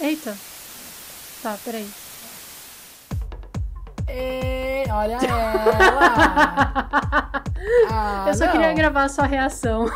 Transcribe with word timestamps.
Eita. 0.00 0.36
Tá, 1.42 1.56
peraí. 1.64 1.88
E... 4.08 4.84
Olha 4.90 5.18
ela! 5.22 6.22
Ah, 7.90 8.24
Eu 8.28 8.34
só 8.34 8.46
não. 8.46 8.52
queria 8.52 8.72
gravar 8.72 9.04
a 9.04 9.08
sua 9.08 9.26
reação. 9.26 9.86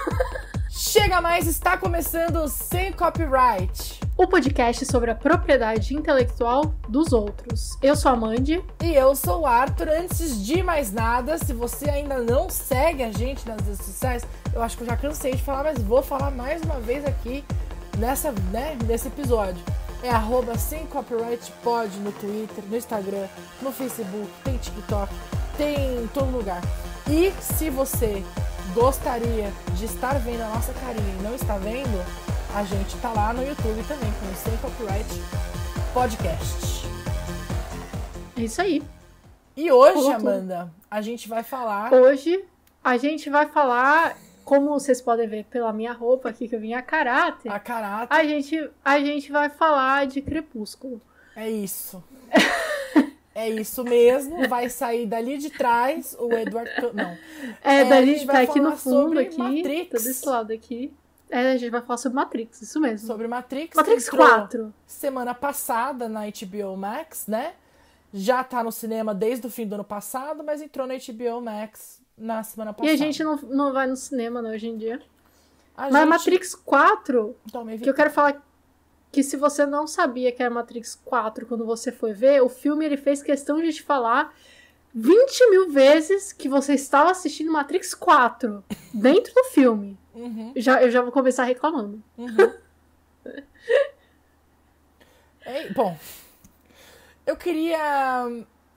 Chega 0.68 1.20
mais, 1.20 1.46
está 1.46 1.76
começando 1.76 2.46
Sem 2.48 2.92
Copyright. 2.92 4.00
O 4.16 4.26
podcast 4.26 4.84
sobre 4.86 5.10
a 5.10 5.14
propriedade 5.14 5.94
intelectual 5.94 6.74
dos 6.88 7.12
outros. 7.12 7.78
Eu 7.80 7.94
sou 7.96 8.12
a 8.12 8.16
Mandy. 8.16 8.62
E 8.82 8.94
eu 8.94 9.14
sou 9.14 9.42
o 9.42 9.46
Arthur. 9.46 9.88
Antes 9.88 10.44
de 10.44 10.62
mais 10.62 10.92
nada, 10.92 11.38
se 11.38 11.52
você 11.52 11.88
ainda 11.88 12.18
não 12.18 12.50
segue 12.50 13.02
a 13.04 13.12
gente 13.12 13.48
nas 13.48 13.60
redes 13.60 13.86
sociais, 13.86 14.26
eu 14.52 14.60
acho 14.62 14.76
que 14.76 14.82
eu 14.82 14.88
já 14.88 14.96
cansei 14.96 15.34
de 15.34 15.42
falar, 15.42 15.64
mas 15.64 15.78
vou 15.82 16.02
falar 16.02 16.30
mais 16.30 16.60
uma 16.62 16.80
vez 16.80 17.04
aqui 17.04 17.44
nessa, 17.96 18.32
né, 18.50 18.76
nesse 18.86 19.08
episódio 19.08 19.62
é 20.02 20.10
arroba 20.10 20.58
sem 20.58 20.86
copyright 20.86 21.50
pod 21.62 21.88
no 21.98 22.10
Twitter, 22.12 22.64
no 22.68 22.76
Instagram, 22.76 23.28
no 23.60 23.72
Facebook, 23.72 24.28
tem 24.44 24.56
TikTok, 24.58 25.12
tem 25.56 26.02
em 26.02 26.06
todo 26.08 26.30
lugar. 26.30 26.60
E 27.08 27.30
se 27.40 27.70
você 27.70 28.24
gostaria 28.74 29.52
de 29.76 29.84
estar 29.84 30.18
vendo 30.18 30.42
a 30.42 30.48
nossa 30.48 30.72
carinha 30.74 31.14
e 31.18 31.22
não 31.22 31.34
está 31.34 31.56
vendo, 31.58 32.04
a 32.54 32.64
gente 32.64 32.96
tá 32.98 33.12
lá 33.12 33.32
no 33.32 33.42
YouTube 33.42 33.82
também, 33.86 34.12
como 34.18 34.34
Sem 34.34 34.56
Copyright 34.58 35.08
Podcast. 35.94 36.86
É 38.36 38.40
isso 38.40 38.60
aí. 38.60 38.82
E 39.56 39.70
hoje, 39.70 40.12
Amanda, 40.12 40.72
a 40.90 41.00
gente 41.00 41.28
vai 41.28 41.42
falar. 41.42 41.92
Hoje 41.92 42.44
a 42.82 42.96
gente 42.96 43.30
vai 43.30 43.46
falar 43.46 44.16
como 44.44 44.70
vocês 44.70 45.00
podem 45.00 45.28
ver 45.28 45.44
pela 45.44 45.72
minha 45.72 45.92
roupa 45.92 46.28
aqui, 46.28 46.48
que 46.48 46.54
eu 46.54 46.60
vim 46.60 46.74
a 46.74 46.82
caráter. 46.82 47.50
A 47.50 47.58
caráter. 47.58 48.14
A 48.14 48.24
gente, 48.24 48.70
a 48.84 49.00
gente 49.00 49.30
vai 49.32 49.48
falar 49.48 50.06
de 50.06 50.20
Crepúsculo. 50.20 51.00
É 51.34 51.50
isso. 51.50 52.02
é 53.34 53.48
isso 53.48 53.84
mesmo. 53.84 54.48
Vai 54.48 54.68
sair 54.68 55.06
dali 55.06 55.38
de 55.38 55.50
trás 55.50 56.16
o 56.18 56.32
Edward. 56.32 56.70
Não. 56.92 57.16
É, 57.62 57.80
é 57.80 57.84
dali 57.84 58.18
de 58.18 58.26
trás, 58.26 58.48
aqui 58.48 58.60
no 58.60 58.76
fundo, 58.76 59.18
aqui. 59.18 59.38
Matrix. 59.38 59.90
Tá 59.90 60.08
desse 60.08 60.28
lado 60.28 60.52
aqui. 60.52 60.92
É, 61.30 61.52
a 61.52 61.56
gente 61.56 61.70
vai 61.70 61.80
falar 61.80 61.96
sobre 61.96 62.16
Matrix, 62.16 62.60
isso 62.60 62.78
mesmo. 62.78 63.06
Sobre 63.06 63.26
Matrix. 63.26 63.74
Matrix 63.74 64.10
4. 64.10 64.74
Semana 64.86 65.34
passada 65.34 66.06
na 66.06 66.24
HBO 66.26 66.76
Max, 66.76 67.26
né? 67.26 67.54
Já 68.12 68.44
tá 68.44 68.62
no 68.62 68.70
cinema 68.70 69.14
desde 69.14 69.46
o 69.46 69.50
fim 69.50 69.66
do 69.66 69.76
ano 69.76 69.84
passado, 69.84 70.44
mas 70.44 70.60
entrou 70.60 70.86
na 70.86 70.94
HBO 70.94 71.40
Max 71.40 72.01
na 72.22 72.42
semana 72.42 72.72
passada. 72.72 72.90
E 72.90 72.94
a 72.94 72.96
gente 72.96 73.22
não, 73.24 73.36
não 73.36 73.72
vai 73.72 73.86
no 73.86 73.96
cinema, 73.96 74.40
né, 74.40 74.50
hoje 74.50 74.68
em 74.68 74.76
dia. 74.76 75.02
A 75.76 75.90
Mas 75.90 76.00
gente... 76.00 76.08
Matrix 76.08 76.54
4, 76.54 77.36
que 77.82 77.90
eu 77.90 77.94
quero 77.94 78.10
falar 78.10 78.40
que 79.10 79.22
se 79.22 79.36
você 79.36 79.66
não 79.66 79.86
sabia 79.86 80.32
que 80.32 80.42
era 80.42 80.52
Matrix 80.52 80.94
4 81.04 81.46
quando 81.46 81.66
você 81.66 81.90
foi 81.90 82.12
ver, 82.12 82.42
o 82.42 82.48
filme 82.48 82.84
ele 82.84 82.96
fez 82.96 83.22
questão 83.22 83.60
de 83.60 83.72
te 83.72 83.82
falar 83.82 84.34
20 84.94 85.50
mil 85.50 85.70
vezes 85.70 86.32
que 86.32 86.48
você 86.48 86.74
estava 86.74 87.10
assistindo 87.10 87.50
Matrix 87.52 87.94
4 87.94 88.64
dentro 88.94 89.34
do 89.34 89.44
filme. 89.44 89.98
Uhum. 90.14 90.52
Já, 90.56 90.82
eu 90.82 90.90
já 90.90 91.02
vou 91.02 91.10
começar 91.10 91.44
reclamando. 91.44 92.02
Uhum. 92.16 92.54
Ei, 95.44 95.72
bom, 95.72 95.98
eu 97.26 97.36
queria. 97.36 98.24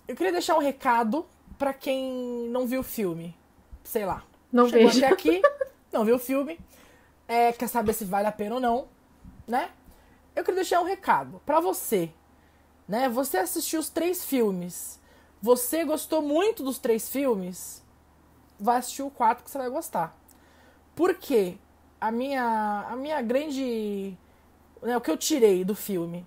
Eu 0.07 0.15
queria 0.15 0.31
deixar 0.31 0.55
um 0.55 0.59
recado 0.59 1.25
para 1.57 1.73
quem 1.73 2.49
não 2.49 2.67
viu 2.67 2.81
o 2.81 2.83
filme, 2.83 3.35
sei 3.83 4.05
lá, 4.05 4.23
não 4.51 4.67
chegou 4.69 4.87
vejo. 4.89 5.03
até 5.03 5.13
aqui, 5.13 5.41
não 5.91 6.05
viu 6.05 6.15
o 6.15 6.19
filme, 6.19 6.59
é, 7.27 7.51
quer 7.51 7.67
saber 7.67 7.93
se 7.93 8.05
vale 8.05 8.27
a 8.27 8.31
pena 8.31 8.55
ou 8.55 8.61
não, 8.61 8.87
né? 9.47 9.69
Eu 10.35 10.43
queria 10.43 10.61
deixar 10.61 10.81
um 10.81 10.85
recado 10.85 11.41
para 11.45 11.59
você, 11.59 12.11
né? 12.87 13.07
Você 13.09 13.37
assistiu 13.37 13.79
os 13.79 13.89
três 13.89 14.25
filmes, 14.25 14.99
você 15.41 15.83
gostou 15.85 16.21
muito 16.21 16.63
dos 16.63 16.77
três 16.77 17.09
filmes, 17.09 17.83
vai 18.59 18.77
assistir 18.77 19.03
o 19.03 19.09
quarto 19.09 19.43
que 19.43 19.51
você 19.51 19.57
vai 19.57 19.69
gostar. 19.69 20.15
Por 20.95 21.15
quê? 21.15 21.57
A 21.99 22.11
minha, 22.11 22.85
a 22.89 22.95
minha 22.95 23.21
grande. 23.21 24.17
Né, 24.81 24.95
o 24.95 25.01
que 25.01 25.09
eu 25.09 25.17
tirei 25.17 25.63
do 25.63 25.75
filme? 25.75 26.25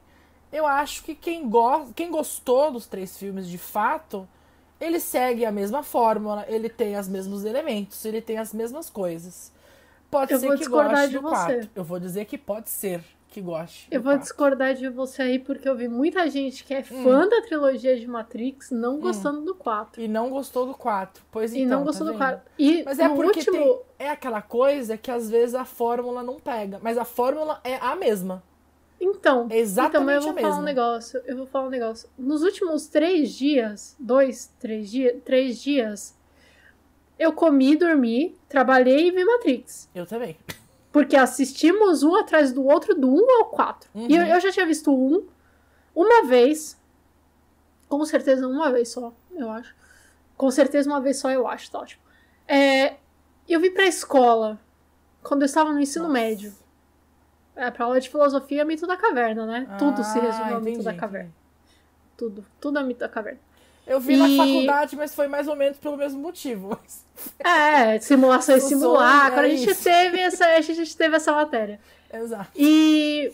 Eu 0.50 0.66
acho 0.66 1.04
que 1.04 1.14
quem, 1.14 1.48
go 1.48 1.92
quem 1.94 2.10
gostou 2.10 2.72
dos 2.72 2.86
três 2.86 3.16
filmes 3.16 3.46
de 3.46 3.58
fato 3.58 4.26
ele 4.80 5.00
segue 5.00 5.44
a 5.44 5.52
mesma 5.52 5.82
fórmula, 5.82 6.44
ele 6.48 6.68
tem 6.68 6.96
os 6.98 7.08
mesmos 7.08 7.44
elementos, 7.44 8.04
ele 8.04 8.20
tem 8.20 8.38
as 8.38 8.52
mesmas 8.52 8.88
coisas. 8.88 9.52
Pode 10.10 10.32
eu 10.32 10.38
ser 10.38 10.58
que 10.58 10.68
goste 10.68 11.08
de 11.08 11.18
do 11.18 11.22
4. 11.22 11.70
Eu 11.74 11.84
vou 11.84 12.00
dizer 12.00 12.24
que 12.24 12.38
pode 12.38 12.70
ser 12.70 13.02
que 13.28 13.42
goste. 13.42 13.86
Eu 13.90 14.00
vou 14.00 14.12
4. 14.12 14.22
discordar 14.22 14.74
de 14.74 14.88
você 14.88 15.22
aí, 15.22 15.38
porque 15.38 15.68
eu 15.68 15.76
vi 15.76 15.86
muita 15.86 16.28
gente 16.30 16.64
que 16.64 16.72
é 16.72 16.80
hum. 16.80 17.02
fã 17.02 17.24
hum. 17.24 17.28
da 17.28 17.42
trilogia 17.42 17.98
de 17.98 18.06
Matrix 18.06 18.70
não 18.70 18.96
hum. 18.96 19.00
gostando 19.00 19.42
do 19.42 19.54
4. 19.54 20.00
E 20.00 20.08
não 20.08 20.30
gostou 20.30 20.66
do 20.66 20.74
4. 20.74 21.22
Pois 21.30 21.52
e 21.52 21.60
então. 21.60 21.66
E 21.66 21.70
não 21.70 21.84
gostou 21.84 22.06
tá 22.06 22.12
do 22.12 22.18
4. 22.18 22.40
E 22.58 22.82
Mas 22.84 22.98
é 22.98 23.08
porque 23.08 23.40
último... 23.40 23.56
tem, 23.56 23.80
é 23.98 24.10
aquela 24.10 24.40
coisa 24.40 24.96
que 24.96 25.10
às 25.10 25.28
vezes 25.28 25.54
a 25.54 25.64
fórmula 25.64 26.22
não 26.22 26.40
pega. 26.40 26.78
Mas 26.82 26.96
a 26.96 27.04
fórmula 27.04 27.60
é 27.62 27.76
a 27.76 27.94
mesma. 27.94 28.42
Então, 29.00 29.46
exatamente 29.50 30.24
então 30.24 30.30
eu 30.30 30.34
vou 30.34 30.42
falar 30.42 30.58
um 30.58 30.62
negócio. 30.62 31.22
Eu 31.24 31.36
vou 31.36 31.46
falar 31.46 31.66
um 31.66 31.70
negócio. 31.70 32.08
Nos 32.18 32.42
últimos 32.42 32.88
três 32.88 33.32
dias, 33.32 33.96
dois, 33.98 34.52
três 34.58 34.90
dias, 34.90 35.22
três 35.24 35.60
dias, 35.60 36.16
eu 37.18 37.32
comi, 37.32 37.76
dormi, 37.76 38.36
trabalhei 38.48 39.08
e 39.08 39.10
vi 39.10 39.24
Matrix. 39.24 39.88
Eu 39.94 40.06
também. 40.06 40.36
Porque 40.90 41.16
assistimos 41.16 42.02
um 42.02 42.14
atrás 42.16 42.52
do 42.52 42.64
outro, 42.64 42.94
do 42.94 43.08
um 43.08 43.38
ao 43.38 43.46
quatro. 43.46 43.88
Uhum. 43.94 44.06
E 44.08 44.16
eu, 44.16 44.22
eu, 44.22 44.40
já 44.40 44.50
tinha 44.50 44.66
visto 44.66 44.92
um 44.92 45.26
uma 45.94 46.24
vez. 46.26 46.76
Com 47.88 48.04
certeza 48.04 48.46
uma 48.46 48.70
vez 48.70 48.88
só, 48.88 49.12
eu 49.34 49.50
acho. 49.50 49.74
Com 50.36 50.50
certeza 50.50 50.88
uma 50.88 51.00
vez 51.00 51.18
só, 51.18 51.30
eu 51.30 51.46
acho, 51.46 51.70
tá 51.70 51.80
ótimo. 51.80 52.02
É, 52.46 52.96
eu 53.48 53.60
vim 53.60 53.70
pra 53.70 53.86
escola 53.86 54.58
quando 55.22 55.42
eu 55.42 55.46
estava 55.46 55.72
no 55.72 55.80
ensino 55.80 56.08
Nossa. 56.08 56.20
médio. 56.20 56.54
É, 57.58 57.72
pra 57.72 57.86
aula 57.86 58.00
de 58.00 58.08
filosofia 58.08 58.62
é 58.62 58.64
mito 58.64 58.86
da 58.86 58.96
caverna, 58.96 59.44
né? 59.44 59.66
Ah, 59.68 59.76
Tudo 59.78 60.04
se 60.04 60.16
resume 60.16 60.52
ao 60.52 60.60
mito 60.60 60.80
da 60.80 60.94
caverna. 60.94 61.32
Tudo. 62.16 62.46
Tudo 62.60 62.78
é 62.78 62.82
mito 62.84 63.00
da 63.00 63.08
caverna. 63.08 63.40
Eu 63.84 63.98
vi 63.98 64.14
e... 64.14 64.16
na 64.16 64.44
faculdade, 64.44 64.94
mas 64.94 65.12
foi 65.12 65.26
mais 65.26 65.48
ou 65.48 65.56
menos 65.56 65.76
pelo 65.76 65.96
mesmo 65.96 66.20
motivo. 66.20 66.78
É, 67.40 67.98
simulação 67.98 68.56
e 68.56 68.60
simulacro. 68.60 69.40
É 69.40 69.46
a, 69.46 69.48
gente 69.48 69.74
teve 69.74 70.20
essa, 70.20 70.46
a 70.46 70.60
gente 70.60 70.96
teve 70.96 71.16
essa 71.16 71.32
matéria. 71.32 71.80
Exato. 72.12 72.52
E, 72.54 73.32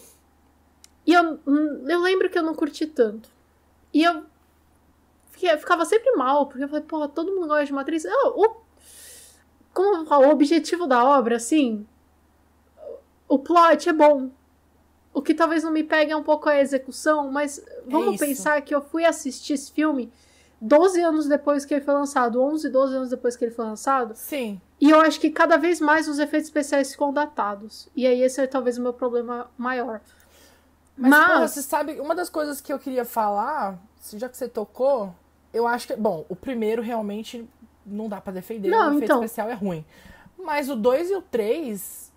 e 1.07 1.13
eu, 1.13 1.39
eu 1.87 2.01
lembro 2.01 2.31
que 2.31 2.39
eu 2.39 2.43
não 2.43 2.55
curti 2.55 2.87
tanto. 2.87 3.29
E 3.93 4.03
eu, 4.03 4.25
eu 5.43 5.59
ficava 5.59 5.85
sempre 5.85 6.13
mal, 6.13 6.47
porque 6.47 6.65
eu 6.65 6.69
falei, 6.69 6.85
porra, 6.85 7.09
todo 7.09 7.31
mundo 7.31 7.49
gosta 7.49 7.67
de 7.67 7.75
Matrix. 7.75 8.07
Eu, 8.07 8.29
o, 8.29 8.57
como 9.75 10.09
o 10.09 10.31
objetivo 10.31 10.87
da 10.87 11.05
obra, 11.05 11.37
assim, 11.37 11.87
o 13.29 13.39
plot 13.39 13.89
é 13.89 13.93
bom. 13.93 14.31
O 15.13 15.23
que 15.23 15.35
talvez 15.35 15.63
não 15.63 15.71
me 15.71 15.85
pegue 15.85 16.11
é 16.13 16.17
um 16.17 16.23
pouco 16.23 16.49
a 16.49 16.61
execução, 16.61 17.31
mas 17.31 17.65
vamos 17.87 18.21
é 18.21 18.27
pensar 18.27 18.61
que 18.63 18.75
eu 18.75 18.83
fui 18.83 19.05
assistir 19.05 19.53
esse 19.53 19.71
filme 19.71 20.13
12 20.61 21.01
anos 21.01 21.27
depois 21.27 21.65
que 21.65 21.75
ele 21.75 21.85
foi 21.85 21.95
lançado, 21.95 22.43
11, 22.43 22.69
12 22.69 22.97
anos 22.97 23.11
depois 23.11 23.37
que 23.37 23.45
ele 23.45 23.53
foi 23.53 23.65
lançado. 23.65 24.15
Sim. 24.17 24.61
E 24.81 24.91
eu 24.91 25.01
acho 25.01 25.21
que 25.21 25.31
cada 25.31 25.57
vez 25.57 25.81
mais 25.81 26.09
os 26.09 26.19
efeitos 26.19 26.49
especiais 26.49 26.91
ficam 26.91 27.13
datados. 27.13 27.89
E 27.95 28.07
aí 28.07 28.23
esse 28.23 28.41
é 28.41 28.47
talvez 28.47 28.79
o 28.79 28.83
meu 28.83 28.93
problema 28.93 29.51
maior. 29.59 30.01
Mas, 30.97 31.11
Mas... 31.11 31.27
Porra, 31.27 31.49
você 31.49 31.63
sabe, 31.63 32.01
uma 32.01 32.15
das 32.15 32.31
coisas 32.31 32.61
que 32.61 32.73
eu 32.73 32.79
queria 32.79 33.05
falar, 33.05 33.79
já 34.15 34.29
que 34.29 34.37
você 34.37 34.49
tocou, 34.49 35.15
eu 35.53 35.67
acho 35.67 35.89
que, 35.89 35.97
bom, 35.97 36.25
o 36.29 36.37
primeiro 36.37 36.83
realmente 36.83 37.49
não 37.85 38.09
dá 38.09 38.21
para 38.21 38.33
defender, 38.33 38.71
não, 38.71 38.87
o 38.87 38.91
efeito 38.91 39.05
então... 39.05 39.17
especial 39.23 39.51
é 39.51 39.55
ruim. 39.55 39.85
Mas 40.39 40.71
o 40.71 40.77
2 40.77 41.11
e 41.11 41.17
o 41.17 41.23
3, 41.23 42.13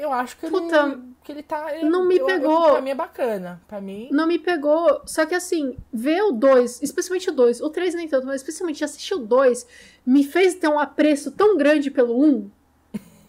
eu 0.00 0.12
acho 0.12 0.36
que 0.38 0.48
Puta, 0.48 0.86
ele, 0.86 1.02
que 1.22 1.32
ele 1.32 1.42
tá. 1.42 1.76
Ele, 1.76 1.88
não 1.88 2.06
me 2.06 2.16
eu, 2.16 2.26
pegou. 2.26 2.64
Eu, 2.66 2.72
pra 2.72 2.80
mim 2.80 2.90
é 2.90 2.94
bacana. 2.94 3.62
Pra 3.68 3.80
mim. 3.80 4.08
Não 4.10 4.26
me 4.26 4.38
pegou. 4.38 5.02
Só 5.04 5.26
que 5.26 5.34
assim, 5.34 5.76
ver 5.92 6.22
o 6.22 6.32
2, 6.32 6.82
especialmente 6.82 7.28
o 7.28 7.32
2, 7.32 7.60
o 7.60 7.68
3 7.68 7.94
nem 7.94 8.08
tanto, 8.08 8.26
mas 8.26 8.36
especialmente 8.36 8.82
assistir 8.82 9.14
o 9.14 9.18
2, 9.18 9.66
me 10.06 10.24
fez 10.24 10.54
ter 10.54 10.68
um 10.68 10.78
apreço 10.78 11.30
tão 11.32 11.56
grande 11.56 11.90
pelo 11.90 12.18
1. 12.18 12.24
Um, 12.24 12.50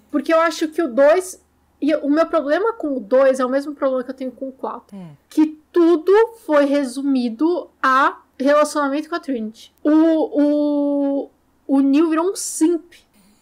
porque 0.09 0.33
eu 0.33 0.39
acho 0.39 0.69
que 0.69 0.81
o 0.81 0.87
2. 0.87 1.41
E 1.81 1.95
o 1.95 2.09
meu 2.09 2.27
problema 2.27 2.73
com 2.73 2.95
o 2.95 2.99
2 2.99 3.39
é 3.39 3.45
o 3.45 3.49
mesmo 3.49 3.73
problema 3.73 4.03
que 4.03 4.11
eu 4.11 4.15
tenho 4.15 4.31
com 4.31 4.49
o 4.49 4.51
4. 4.51 4.95
Hum. 4.95 5.09
Que 5.27 5.59
tudo 5.71 6.11
foi 6.45 6.65
resumido 6.65 7.69
a 7.81 8.21
relacionamento 8.39 9.09
com 9.09 9.15
a 9.15 9.19
Trinity. 9.19 9.73
O, 9.83 9.89
o, 9.89 11.29
o 11.67 11.79
Neil 11.79 12.09
virou 12.09 12.31
um 12.31 12.35
simp 12.35 12.93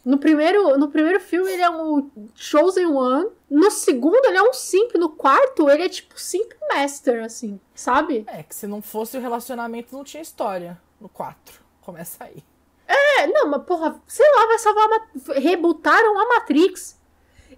no 0.03 0.17
primeiro, 0.17 0.77
no 0.77 0.89
primeiro 0.89 1.19
filme 1.19 1.51
ele 1.51 1.61
é 1.61 1.69
um 1.69 2.09
Chosen 2.33 2.85
One. 2.87 3.29
No 3.49 3.69
segundo 3.69 4.25
ele 4.25 4.37
é 4.37 4.43
um 4.43 4.53
Simp. 4.53 4.95
No 4.95 5.09
quarto 5.09 5.69
ele 5.69 5.83
é 5.83 5.89
tipo 5.89 6.19
Simp 6.19 6.51
Master, 6.73 7.23
assim, 7.23 7.59
sabe? 7.75 8.23
É, 8.27 8.43
que 8.43 8.55
se 8.55 8.65
não 8.65 8.81
fosse 8.81 9.17
o 9.17 9.21
relacionamento 9.21 9.95
não 9.95 10.03
tinha 10.03 10.21
história. 10.21 10.79
No 10.99 11.09
4. 11.09 11.61
Começa 11.81 12.23
aí. 12.23 12.43
É, 12.87 13.27
não, 13.27 13.47
mas 13.47 13.63
porra, 13.63 14.01
sei 14.07 14.25
lá, 14.35 14.47
vai 14.47 14.59
salvar. 14.59 14.89
A... 14.91 15.39
Rebutaram 15.39 16.19
a 16.19 16.27
Matrix. 16.27 16.97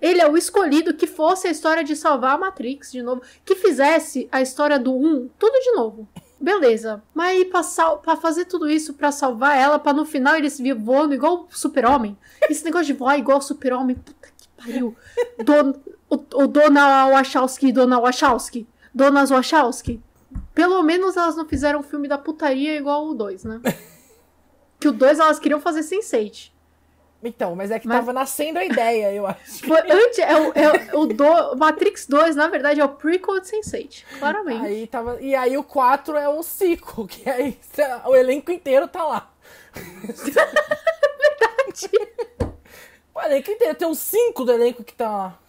ele 0.02 0.20
é 0.20 0.30
o 0.30 0.36
escolhido 0.36 0.94
que 0.94 1.08
fosse 1.08 1.48
a 1.48 1.52
história 1.52 1.84
de 1.84 1.96
salvar 1.96 2.36
a 2.36 2.38
Matrix 2.38 2.92
de 2.92 3.02
novo, 3.02 3.22
que 3.46 3.56
fizesse 3.56 4.28
a 4.32 4.42
história 4.42 4.80
do 4.80 4.96
1 4.96 5.30
tudo 5.38 5.60
de 5.60 5.72
novo. 5.74 6.08
Beleza. 6.42 7.04
Mas 7.14 7.30
aí 7.30 7.46
pra, 7.46 7.62
sal 7.62 8.00
pra 8.00 8.16
fazer 8.16 8.46
tudo 8.46 8.68
isso, 8.68 8.96
pra 8.96 9.12
salvar 9.12 9.56
ela, 9.56 9.78
pra 9.78 9.94
no 9.94 10.06
final 10.06 10.36
eles 10.36 10.58
vir 10.60 10.74
voando 10.74 11.14
igual 11.14 11.48
o 11.50 11.56
super-homem. 11.56 12.18
Esse 12.50 12.66
negócio 12.66 12.88
de 12.88 12.94
voar 12.94 13.18
igual 13.20 13.38
o 13.38 13.42
super-homem, 13.42 13.96
puta 13.96 14.28
que 14.36 14.48
pariu. 14.58 14.96
Don, 15.46 15.74
o, 16.10 16.16
o 16.44 16.48
Dona 16.48 17.08
Wachowski, 17.08 17.72
Dona 17.72 18.00
Wachowski, 18.00 18.68
Dona 18.94 19.24
Wachowski. 19.26 20.02
Pelo 20.56 20.82
menos 20.82 21.16
elas 21.16 21.36
não 21.36 21.48
fizeram 21.48 21.80
um 21.80 21.84
filme 21.84 22.08
da 22.08 22.18
putaria 22.18 22.76
igual 22.76 23.08
o 23.08 23.14
2, 23.14 23.44
né? 23.44 23.62
Que 24.80 24.88
o 24.88 24.92
2 24.92 25.20
elas 25.20 25.38
queriam 25.38 25.62
fazer 25.62 25.82
Sense8. 25.82 26.52
Então, 27.24 27.56
mas 27.56 27.70
é 27.70 27.80
que 27.80 27.88
mas... 27.88 27.98
tava 27.98 28.12
nascendo 28.12 28.58
a 28.58 28.66
ideia, 28.66 29.14
eu 29.14 29.28
acho. 29.28 29.64
Antes, 29.74 30.20
é 30.20 30.36
o, 30.36 30.54
é 30.54 30.96
o 30.96 31.06
do, 31.06 31.56
Matrix 31.56 32.08
2, 32.08 32.36
na 32.36 32.48
verdade, 32.48 32.80
é 32.80 32.86
o 32.86 32.90
prequel 32.90 33.40
de 33.40 33.48
Sense8, 33.48 34.04
claramente. 34.18 34.66
Aí 34.66 34.88
tava, 34.88 35.22
e 35.22 35.36
aí 35.36 35.56
o 35.58 35.64
4 35.64 36.18
é 36.18 36.28
o 36.28 36.42
ciclo, 36.42 37.08
que 37.08 37.30
aí 37.30 37.58
o 38.06 38.16
elenco 38.16 38.52
inteiro 38.52 38.88
tá 38.88 39.06
lá. 39.06 39.32
verdade. 41.22 41.90
O 43.14 43.22
elenco 43.22 43.52
inteiro, 43.52 43.76
tem 43.76 43.88
uns 43.88 44.00
5 44.00 44.44
do 44.44 44.52
elenco 44.52 44.84
que 44.84 44.94
tá 44.94 45.10
lá. 45.10 45.40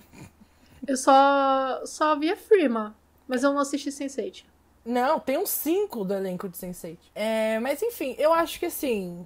Eu 0.86 0.96
só, 0.96 1.80
só 1.86 2.18
vi 2.18 2.30
a 2.30 2.36
Freema, 2.36 2.94
mas 3.26 3.42
eu 3.42 3.52
não 3.52 3.60
assisti 3.60 3.88
Sense8. 3.88 4.44
Não, 4.84 5.20
tem 5.20 5.38
uns 5.38 5.50
cinco 5.50 6.04
do 6.04 6.12
elenco 6.12 6.48
de 6.48 6.56
Sense8. 6.56 6.98
É, 7.14 7.58
mas 7.60 7.82
enfim, 7.82 8.16
eu 8.18 8.32
acho 8.32 8.58
que 8.58 8.66
assim. 8.66 9.24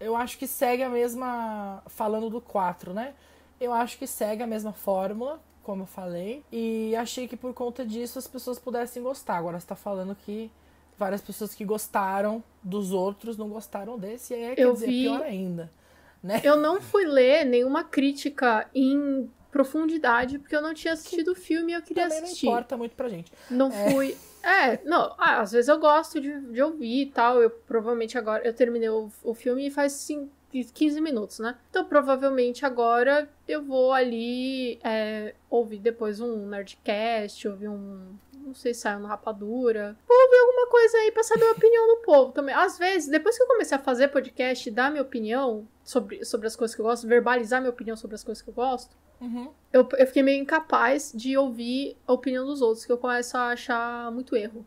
Eu 0.00 0.16
acho 0.16 0.36
que 0.38 0.46
segue 0.46 0.82
a 0.82 0.88
mesma. 0.88 1.82
Falando 1.86 2.28
do 2.28 2.40
4, 2.40 2.92
né? 2.92 3.14
Eu 3.60 3.72
acho 3.72 3.98
que 3.98 4.06
segue 4.06 4.42
a 4.42 4.46
mesma 4.46 4.72
fórmula, 4.72 5.40
como 5.62 5.82
eu 5.82 5.86
falei. 5.86 6.44
E 6.50 6.94
achei 6.96 7.28
que 7.28 7.36
por 7.36 7.54
conta 7.54 7.84
disso 7.84 8.18
as 8.18 8.26
pessoas 8.26 8.58
pudessem 8.58 9.02
gostar. 9.02 9.36
Agora 9.36 9.58
você 9.58 9.66
tá 9.66 9.76
falando 9.76 10.14
que 10.14 10.50
várias 10.98 11.20
pessoas 11.20 11.54
que 11.54 11.64
gostaram 11.64 12.42
dos 12.62 12.92
outros 12.92 13.36
não 13.36 13.48
gostaram 13.48 13.96
desse. 13.98 14.34
E 14.34 14.36
aí 14.36 14.56
quer 14.56 14.62
eu 14.62 14.72
dizer, 14.72 14.86
vi... 14.86 15.02
pior 15.04 15.22
ainda. 15.22 15.72
Né? 16.20 16.40
Eu 16.42 16.56
não 16.56 16.80
fui 16.80 17.04
ler 17.04 17.44
nenhuma 17.44 17.84
crítica 17.84 18.68
em 18.74 19.30
profundidade, 19.50 20.38
porque 20.38 20.54
eu 20.54 20.60
não 20.60 20.74
tinha 20.74 20.92
assistido 20.92 21.32
o 21.32 21.34
filme 21.34 21.72
e 21.72 21.74
eu 21.74 21.82
queria 21.82 22.04
Também 22.04 22.24
assistir. 22.24 22.46
não 22.46 22.52
importa 22.52 22.76
muito 22.76 22.94
pra 22.94 23.08
gente. 23.08 23.32
Não 23.50 23.72
é. 23.72 23.90
fui. 23.90 24.16
É, 24.48 24.80
não, 24.82 25.14
ah, 25.18 25.42
às 25.42 25.52
vezes 25.52 25.68
eu 25.68 25.78
gosto 25.78 26.18
de, 26.18 26.40
de 26.40 26.62
ouvir 26.62 27.02
e 27.02 27.06
tal. 27.10 27.42
Eu 27.42 27.50
provavelmente 27.50 28.16
agora. 28.16 28.42
Eu 28.46 28.54
terminei 28.54 28.88
o, 28.88 29.10
o 29.22 29.34
filme 29.34 29.70
faz 29.70 29.92
sim, 29.92 30.30
15 30.50 31.02
minutos, 31.02 31.38
né? 31.38 31.58
Então 31.68 31.84
provavelmente 31.84 32.64
agora 32.64 33.28
eu 33.46 33.62
vou 33.62 33.92
ali 33.92 34.80
é, 34.82 35.34
ouvir 35.50 35.78
depois 35.78 36.18
um 36.18 36.46
Nerdcast, 36.46 37.46
ouvir 37.46 37.68
um. 37.68 38.16
Não 38.32 38.54
sei 38.54 38.72
se 38.72 38.80
saiu 38.80 39.00
no 39.00 39.06
Rapadura. 39.06 39.94
Vou 40.08 40.16
ouvir 40.16 40.38
alguma 40.38 40.66
coisa 40.68 40.96
aí 40.96 41.12
pra 41.12 41.22
saber 41.22 41.44
a 41.44 41.52
opinião 41.52 41.86
do 41.86 42.02
povo 42.02 42.32
também. 42.32 42.54
Às 42.54 42.78
vezes, 42.78 43.06
depois 43.06 43.36
que 43.36 43.42
eu 43.42 43.46
comecei 43.46 43.76
a 43.76 43.80
fazer 43.80 44.08
podcast 44.08 44.66
e 44.66 44.72
dar 44.72 44.90
minha 44.90 45.02
opinião 45.02 45.68
sobre, 45.84 46.24
sobre 46.24 46.46
as 46.46 46.56
coisas 46.56 46.74
que 46.74 46.80
eu 46.80 46.86
gosto, 46.86 47.06
verbalizar 47.06 47.60
minha 47.60 47.70
opinião 47.70 47.94
sobre 47.94 48.14
as 48.14 48.24
coisas 48.24 48.40
que 48.40 48.48
eu 48.48 48.54
gosto, 48.54 48.96
Uhum. 49.20 49.50
Eu, 49.72 49.88
eu 49.98 50.06
fiquei 50.06 50.22
meio 50.22 50.40
incapaz 50.40 51.12
de 51.14 51.36
ouvir 51.36 51.96
a 52.06 52.12
opinião 52.12 52.46
dos 52.46 52.62
outros, 52.62 52.84
que 52.84 52.92
eu 52.92 52.98
começo 52.98 53.36
a 53.36 53.48
achar 53.48 54.10
muito 54.12 54.34
erro. 54.36 54.64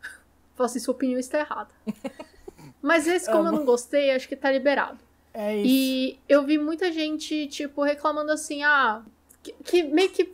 Falo 0.54 0.66
assim, 0.66 0.78
sua 0.78 0.94
opinião 0.94 1.18
está 1.18 1.38
errada. 1.38 1.70
Mas 2.80 3.06
esse, 3.06 3.26
como 3.26 3.40
Amo. 3.40 3.48
eu 3.48 3.52
não 3.52 3.64
gostei, 3.64 4.10
acho 4.10 4.28
que 4.28 4.36
tá 4.36 4.52
liberado. 4.52 4.98
É 5.32 5.56
isso. 5.56 5.66
E 5.66 6.20
eu 6.28 6.44
vi 6.44 6.58
muita 6.58 6.92
gente, 6.92 7.46
tipo, 7.48 7.82
reclamando 7.82 8.30
assim, 8.30 8.62
ah, 8.62 9.02
que, 9.42 9.52
que 9.64 9.82
meio 9.82 10.10
que 10.10 10.32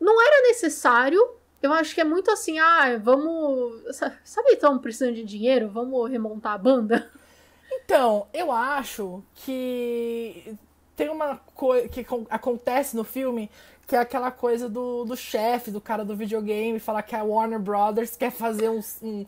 não 0.00 0.20
era 0.20 0.48
necessário. 0.48 1.20
Eu 1.62 1.72
acho 1.72 1.94
que 1.94 2.00
é 2.00 2.04
muito 2.04 2.30
assim, 2.30 2.58
ah, 2.58 2.98
vamos. 2.98 3.82
Sabe, 4.22 4.50
estamos 4.50 4.82
precisando 4.82 5.14
de 5.14 5.24
dinheiro? 5.24 5.68
Vamos 5.68 6.10
remontar 6.10 6.52
a 6.52 6.58
banda? 6.58 7.10
Então, 7.72 8.26
eu 8.32 8.52
acho 8.52 9.22
que 9.34 10.54
tem 10.98 11.08
uma 11.08 11.36
coisa 11.54 11.88
que 11.88 12.04
acontece 12.28 12.96
no 12.96 13.04
filme 13.04 13.48
que 13.86 13.96
é 13.96 14.00
aquela 14.00 14.30
coisa 14.30 14.68
do, 14.68 15.04
do 15.04 15.16
chefe, 15.16 15.70
do 15.70 15.80
cara 15.80 16.04
do 16.04 16.14
videogame, 16.14 16.78
falar 16.78 17.02
que 17.02 17.16
a 17.16 17.22
Warner 17.22 17.58
Brothers 17.58 18.16
quer 18.16 18.30
fazer 18.30 18.68
um, 18.68 18.82
um 19.02 19.26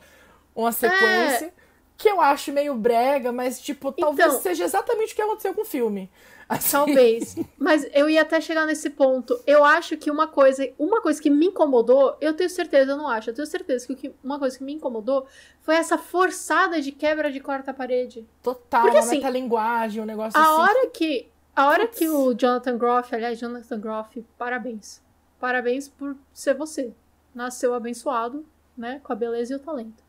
uma 0.55 0.71
sequência. 0.71 1.47
É. 1.47 1.53
Que 1.97 2.11
eu 2.11 2.21
acho 2.21 2.53
meio 2.53 2.75
brega, 2.75 3.33
mas, 3.33 3.61
tipo, 3.61 3.91
talvez 3.93 4.29
então, 4.29 4.41
seja 4.41 4.65
exatamente 4.65 5.13
o 5.13 5.17
que 5.17 5.23
aconteceu 5.23 5.55
com 5.55 5.63
o 5.63 5.65
filme. 5.67 6.11
Assim. 6.49 6.73
Talvez. 6.73 7.37
Mas 7.59 7.87
eu 7.95 8.11
ia 8.11 8.23
até 8.23 8.41
chegar 8.41 8.67
nesse 8.67 8.91
ponto. 8.91 9.39
Eu 9.47 9.65
acho 9.65 9.97
que 9.97 10.11
uma 10.11 10.27
coisa, 10.27 10.69
uma 10.79 11.01
coisa 11.01 11.23
que 11.23 11.31
me 11.31 11.47
incomodou, 11.47 12.17
eu 12.21 12.35
tenho 12.35 12.51
certeza, 12.51 12.93
eu 12.93 12.97
não 12.97 13.07
acho, 13.07 13.31
eu 13.31 13.35
tenho 13.35 13.47
certeza 13.47 13.87
que 13.95 14.13
uma 14.23 14.39
coisa 14.39 14.59
que 14.59 14.65
me 14.65 14.73
incomodou 14.73 15.27
foi 15.63 15.77
essa 15.77 15.97
forçada 15.97 16.83
de 16.83 16.91
quebra 16.91 17.31
de 17.31 17.39
quarta 17.39 17.73
parede. 17.73 18.27
Total, 18.43 18.83
Porque, 18.83 18.99
assim, 18.99 19.17
metalinguagem, 19.17 20.03
um 20.03 20.07
negócio 20.07 20.39
a 20.39 20.43
assim. 20.43 20.51
A 20.51 20.57
hora 20.57 20.87
que 20.89 21.30
a 21.55 21.67
hora 21.67 21.87
que 21.87 22.09
o 22.09 22.33
Jonathan 22.35 22.79
Groff, 22.79 23.15
aliás, 23.15 23.39
Jonathan 23.39 23.81
Groff, 23.81 24.25
parabéns. 24.39 25.03
Parabéns 25.39 25.89
por 25.89 26.17
ser 26.33 26.55
você. 26.55 26.95
Nasceu 27.35 27.75
abençoado, 27.75 28.47
né? 28.77 29.01
Com 29.03 29.13
a 29.13 29.17
beleza 29.17 29.53
e 29.53 29.57
o 29.57 29.61
talento. 29.61 30.03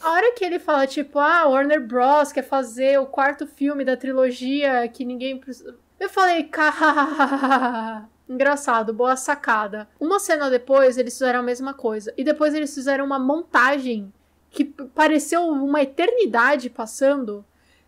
A 0.00 0.12
hora 0.12 0.32
que 0.32 0.44
ele 0.44 0.58
fala, 0.58 0.86
tipo, 0.86 1.18
ah, 1.18 1.46
Warner 1.46 1.84
Bros. 1.84 2.30
quer 2.30 2.42
fazer 2.42 2.98
o 3.00 3.06
quarto 3.06 3.46
filme 3.46 3.84
da 3.84 3.96
trilogia 3.96 4.86
que 4.88 5.04
ninguém 5.04 5.38
precisa. 5.38 5.76
Eu 5.98 6.08
falei, 6.08 6.44
cara. 6.44 8.06
Engraçado, 8.28 8.92
boa 8.92 9.16
sacada. 9.16 9.88
Uma 10.00 10.18
cena 10.18 10.50
depois, 10.50 10.98
eles 10.98 11.14
fizeram 11.14 11.40
a 11.40 11.44
mesma 11.44 11.72
coisa. 11.72 12.12
E 12.16 12.24
depois 12.24 12.54
eles 12.54 12.74
fizeram 12.74 13.04
uma 13.04 13.18
montagem 13.18 14.12
que 14.50 14.64
pareceu 14.64 15.46
uma 15.48 15.82
eternidade 15.82 16.68
passando 16.68 17.44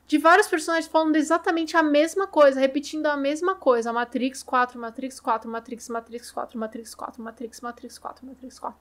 de 0.08 0.16
vários 0.16 0.48
personagens 0.48 0.90
falando 0.90 1.16
exatamente 1.16 1.76
a 1.76 1.82
mesma 1.82 2.26
coisa, 2.26 2.58
repetindo 2.58 3.04
a 3.06 3.16
mesma 3.16 3.54
coisa. 3.54 3.92
Matrix 3.92 4.42
4, 4.42 4.80
Matrix 4.80 5.20
4, 5.20 5.50
Matrix, 5.50 5.88
Matrix 5.90 6.30
4, 6.30 6.58
Matrix 6.58 6.94
4, 6.94 7.22
Matrix, 7.22 7.60
Matrix 7.60 7.98
4, 7.98 8.26
Matrix 8.26 8.58
4. 8.58 8.78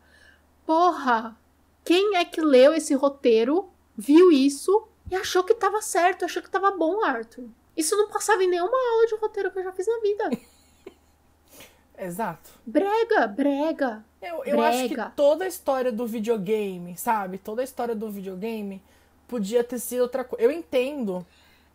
Porra! 0.66 1.38
Quem 1.84 2.16
é 2.16 2.24
que 2.24 2.40
leu 2.40 2.74
esse 2.74 2.94
roteiro, 2.94 3.70
viu 3.96 4.32
isso 4.32 4.88
e 5.12 5.16
achou 5.16 5.44
que 5.44 5.54
tava 5.54 5.82
certo, 5.82 6.24
achou 6.24 6.42
que 6.42 6.50
tava 6.50 6.72
bom, 6.72 7.04
Arthur? 7.04 7.50
Isso 7.76 7.96
não 7.98 8.08
passava 8.08 8.42
em 8.42 8.50
nenhuma 8.50 8.78
aula 8.92 9.08
de 9.08 9.16
roteiro 9.16 9.52
que 9.52 9.60
eu 9.60 9.64
já 9.66 9.74
fiz 9.74 9.86
na 9.86 10.00
vida. 10.00 10.30
Exato. 12.00 12.52
Brega, 12.66 13.28
brega. 13.28 14.06
Eu, 14.22 14.46
eu 14.46 14.58
brega. 14.58 14.68
acho 14.70 14.90
que 14.90 15.16
toda 15.16 15.44
a 15.44 15.48
história 15.48 15.92
do 15.92 16.08
videogame, 16.08 16.96
sabe? 16.98 17.38
Toda 17.38 17.62
a 17.62 17.66
história 17.66 17.94
do 17.94 18.10
videogame 18.10 18.82
podia 19.28 19.64
ter 19.64 19.80
sido 19.80 20.02
outra 20.02 20.24
coisa. 20.24 20.44
Eu 20.44 20.52
entendo 20.52 21.26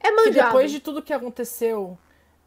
é 0.00 0.10
manjado. 0.10 0.34
que 0.34 0.42
depois 0.42 0.70
de 0.70 0.80
tudo 0.80 1.02
que 1.02 1.12
aconteceu, 1.12 1.96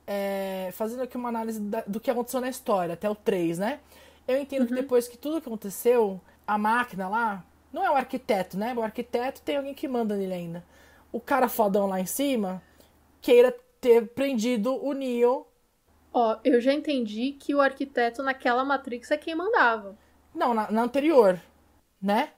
é, 0.06 0.70
fazendo 0.74 1.04
aqui 1.04 1.16
uma 1.16 1.30
análise 1.30 1.60
da, 1.60 1.82
do 1.88 2.00
que 2.00 2.12
aconteceu 2.12 2.42
na 2.42 2.50
história, 2.50 2.94
até 2.94 3.10
o 3.10 3.16
3, 3.16 3.60
né? 3.60 3.80
Eu 4.28 4.38
entendo 4.38 4.62
uhum. 4.62 4.68
que 4.68 4.74
depois 4.74 5.08
que 5.08 5.18
tudo 5.18 5.40
que 5.40 5.48
aconteceu, 5.48 6.20
a 6.46 6.58
máquina 6.58 7.08
lá, 7.08 7.46
não 7.72 7.84
é 7.84 7.90
o 7.90 7.96
arquiteto, 7.96 8.58
né? 8.58 8.74
O 8.76 8.82
arquiteto 8.82 9.42
tem 9.42 9.58
alguém 9.58 9.74
que 9.74 9.88
manda 9.88 10.16
nele 10.16 10.34
ainda. 10.34 10.64
O 11.12 11.20
cara 11.20 11.48
fodão 11.48 11.88
lá 11.88 12.00
em 12.00 12.06
cima 12.06 12.62
queira 13.22 13.56
ter 13.80 14.08
prendido 14.08 14.76
o 14.84 14.94
Neo. 14.94 15.46
Ó, 16.14 16.38
eu 16.44 16.60
já 16.60 16.74
entendi 16.74 17.34
que 17.34 17.54
o 17.54 17.62
arquiteto 17.62 18.24
naquela 18.24 18.64
Matrix 18.64 19.12
é 19.12 19.18
quem 19.18 19.36
mandava. 19.36 19.98
Não, 20.34 20.54
na, 20.54 20.72
na 20.72 20.84
anterior, 20.84 21.40
né? 22.02 22.32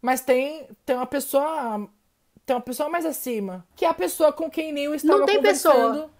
Mas 0.00 0.20
tem, 0.20 0.68
tem 0.84 0.96
uma 0.96 1.06
pessoa 1.06 1.88
tem 2.46 2.56
uma 2.56 2.62
pessoa 2.62 2.88
mais 2.88 3.04
acima, 3.06 3.64
que 3.76 3.84
é 3.84 3.88
a 3.88 3.94
pessoa 3.94 4.32
com 4.32 4.50
quem 4.50 4.72
Neo 4.72 4.94
estava 4.94 5.18
Não 5.18 5.26
tem 5.26 5.36
conversando. 5.36 5.92
pessoa. 5.92 6.10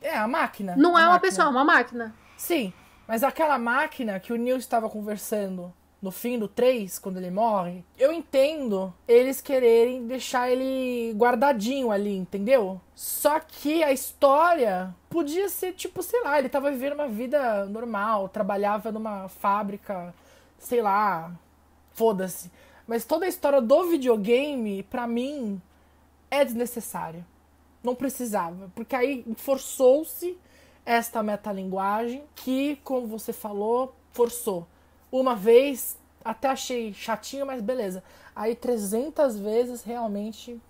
É, 0.00 0.16
a 0.16 0.28
máquina. 0.28 0.74
Não 0.76 0.90
a 0.90 1.00
é 1.00 1.02
máquina. 1.02 1.10
uma 1.10 1.20
pessoa, 1.20 1.46
é 1.46 1.50
uma 1.50 1.64
máquina. 1.64 2.14
Sim, 2.36 2.72
mas 3.08 3.22
aquela 3.22 3.58
máquina 3.58 4.20
que 4.20 4.32
o 4.32 4.36
Neo 4.36 4.56
estava 4.56 4.88
conversando 4.88 5.72
no 6.00 6.10
fim 6.10 6.38
do 6.38 6.46
3, 6.46 6.98
quando 6.98 7.16
ele 7.16 7.30
morre, 7.30 7.82
eu 7.98 8.12
entendo 8.12 8.92
eles 9.08 9.40
quererem 9.40 10.06
deixar 10.06 10.50
ele 10.50 11.14
guardadinho 11.16 11.90
ali, 11.90 12.14
entendeu? 12.14 12.78
Só 12.94 13.40
que 13.40 13.82
a 13.82 13.90
história 13.90 14.94
podia 15.08 15.48
ser 15.48 15.72
tipo, 15.72 16.02
sei 16.02 16.22
lá, 16.22 16.38
ele 16.38 16.50
tava 16.50 16.70
vivendo 16.70 16.92
uma 16.92 17.08
vida 17.08 17.64
normal, 17.64 18.28
trabalhava 18.28 18.92
numa 18.92 19.28
fábrica, 19.30 20.14
sei 20.58 20.82
lá, 20.82 21.32
foda-se. 21.94 22.50
Mas 22.86 23.04
toda 23.04 23.24
a 23.24 23.28
história 23.28 23.60
do 23.60 23.84
videogame, 23.88 24.82
para 24.84 25.06
mim, 25.06 25.60
é 26.30 26.44
desnecessária. 26.44 27.26
Não 27.82 27.94
precisava. 27.94 28.70
Porque 28.74 28.94
aí 28.94 29.24
forçou-se 29.36 30.38
esta 30.84 31.22
metalinguagem 31.22 32.24
que, 32.34 32.76
como 32.84 33.06
você 33.06 33.32
falou, 33.32 33.94
forçou. 34.12 34.66
Uma 35.10 35.34
vez, 35.34 35.98
até 36.24 36.48
achei 36.48 36.92
chatinho, 36.92 37.46
mas 37.46 37.62
beleza. 37.62 38.02
Aí 38.34 38.54
300 38.54 39.38
vezes, 39.38 39.82
realmente, 39.82 40.60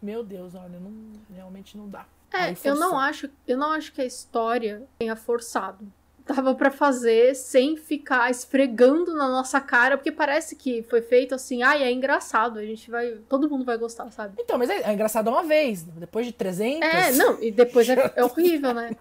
meu 0.00 0.22
Deus, 0.22 0.54
olha, 0.54 0.78
não, 0.78 0.92
realmente 1.34 1.76
não 1.76 1.88
dá. 1.88 2.06
É, 2.32 2.54
eu 2.64 2.74
não 2.74 2.98
acho, 2.98 3.30
eu 3.46 3.56
não 3.56 3.72
acho 3.72 3.92
que 3.92 4.00
a 4.00 4.04
história 4.04 4.86
tenha 4.98 5.14
forçado. 5.14 5.86
Dava 6.26 6.54
para 6.54 6.70
fazer 6.70 7.34
sem 7.34 7.76
ficar 7.76 8.30
esfregando 8.30 9.12
na 9.14 9.28
nossa 9.28 9.60
cara, 9.60 9.96
porque 9.96 10.10
parece 10.10 10.56
que 10.56 10.82
foi 10.84 11.02
feito 11.02 11.34
assim, 11.34 11.62
ai, 11.62 11.82
ah, 11.82 11.86
é 11.86 11.92
engraçado, 11.92 12.58
a 12.58 12.64
gente 12.64 12.90
vai, 12.90 13.18
todo 13.28 13.48
mundo 13.48 13.64
vai 13.64 13.76
gostar, 13.76 14.10
sabe? 14.10 14.34
Então, 14.40 14.56
mas 14.56 14.70
é, 14.70 14.82
é 14.82 14.92
engraçado 14.92 15.28
uma 15.28 15.42
vez, 15.42 15.82
depois 15.82 16.26
de 16.26 16.32
300... 16.32 16.88
É, 16.88 17.12
não, 17.12 17.42
e 17.42 17.50
depois 17.50 17.88
é, 17.88 18.12
é 18.16 18.24
horrível, 18.24 18.72
né? 18.72 18.96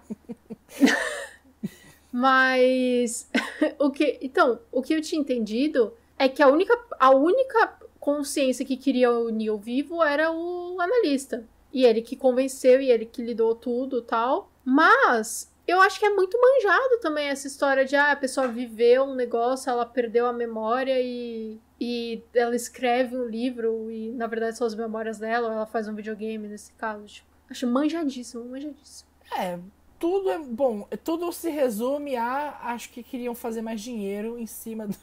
mas 2.12 3.30
o 3.80 3.90
que, 3.90 4.20
então, 4.22 4.60
o 4.72 4.82
que 4.82 4.94
eu 4.94 5.02
tinha 5.02 5.22
entendido 5.22 5.94
é 6.20 6.28
que 6.28 6.44
a 6.44 6.48
única, 6.48 6.78
a 7.00 7.12
única 7.12 7.80
consciência 8.00 8.66
que 8.66 8.76
queria 8.76 9.12
o 9.12 9.30
Neil 9.30 9.58
vivo 9.58 10.04
era 10.04 10.30
o 10.30 10.80
analista. 10.80 11.46
E 11.72 11.86
ele 11.86 12.02
que 12.02 12.16
convenceu 12.16 12.82
e 12.82 12.92
ele 12.92 13.06
que 13.06 13.22
lidou 13.22 13.56
tudo 13.56 14.02
tal. 14.02 14.52
Mas 14.64 15.52
eu 15.68 15.82
acho 15.82 16.00
que 16.00 16.06
é 16.06 16.10
muito 16.10 16.38
manjado 16.40 17.00
também 17.00 17.28
essa 17.28 17.48
história 17.48 17.86
de 17.86 17.96
ah, 17.96 18.12
a 18.12 18.16
pessoa 18.16 18.48
viveu 18.48 19.06
um 19.06 19.16
negócio, 19.16 19.70
ela 19.70 19.86
perdeu 19.86 20.26
a 20.26 20.34
memória 20.34 21.00
e, 21.00 21.58
e 21.80 22.22
ela 22.34 22.56
escreve 22.56 23.18
um 23.18 23.26
livro 23.26 23.90
e 23.90 24.12
na 24.12 24.28
verdade 24.28 24.58
são 24.58 24.68
as 24.68 24.76
memórias 24.76 25.18
dela, 25.18 25.48
ou 25.48 25.54
ela 25.54 25.66
faz 25.66 25.88
um 25.88 25.96
videogame 25.96 26.48
nesse 26.48 26.74
caso. 26.74 27.06
Tipo, 27.06 27.28
acho 27.50 27.66
manjadíssimo, 27.68 28.44
manjadíssimo. 28.46 29.10
É, 29.38 29.58
tudo 29.98 30.32
é 30.32 30.38
bom, 30.38 30.86
tudo 31.04 31.32
se 31.32 31.50
resume 31.50 32.18
a 32.18 32.60
acho 32.64 32.90
que 32.90 33.02
queriam 33.02 33.34
fazer 33.34 33.62
mais 33.62 33.80
dinheiro 33.80 34.38
em 34.38 34.46
cima 34.46 34.86
do 34.88 34.96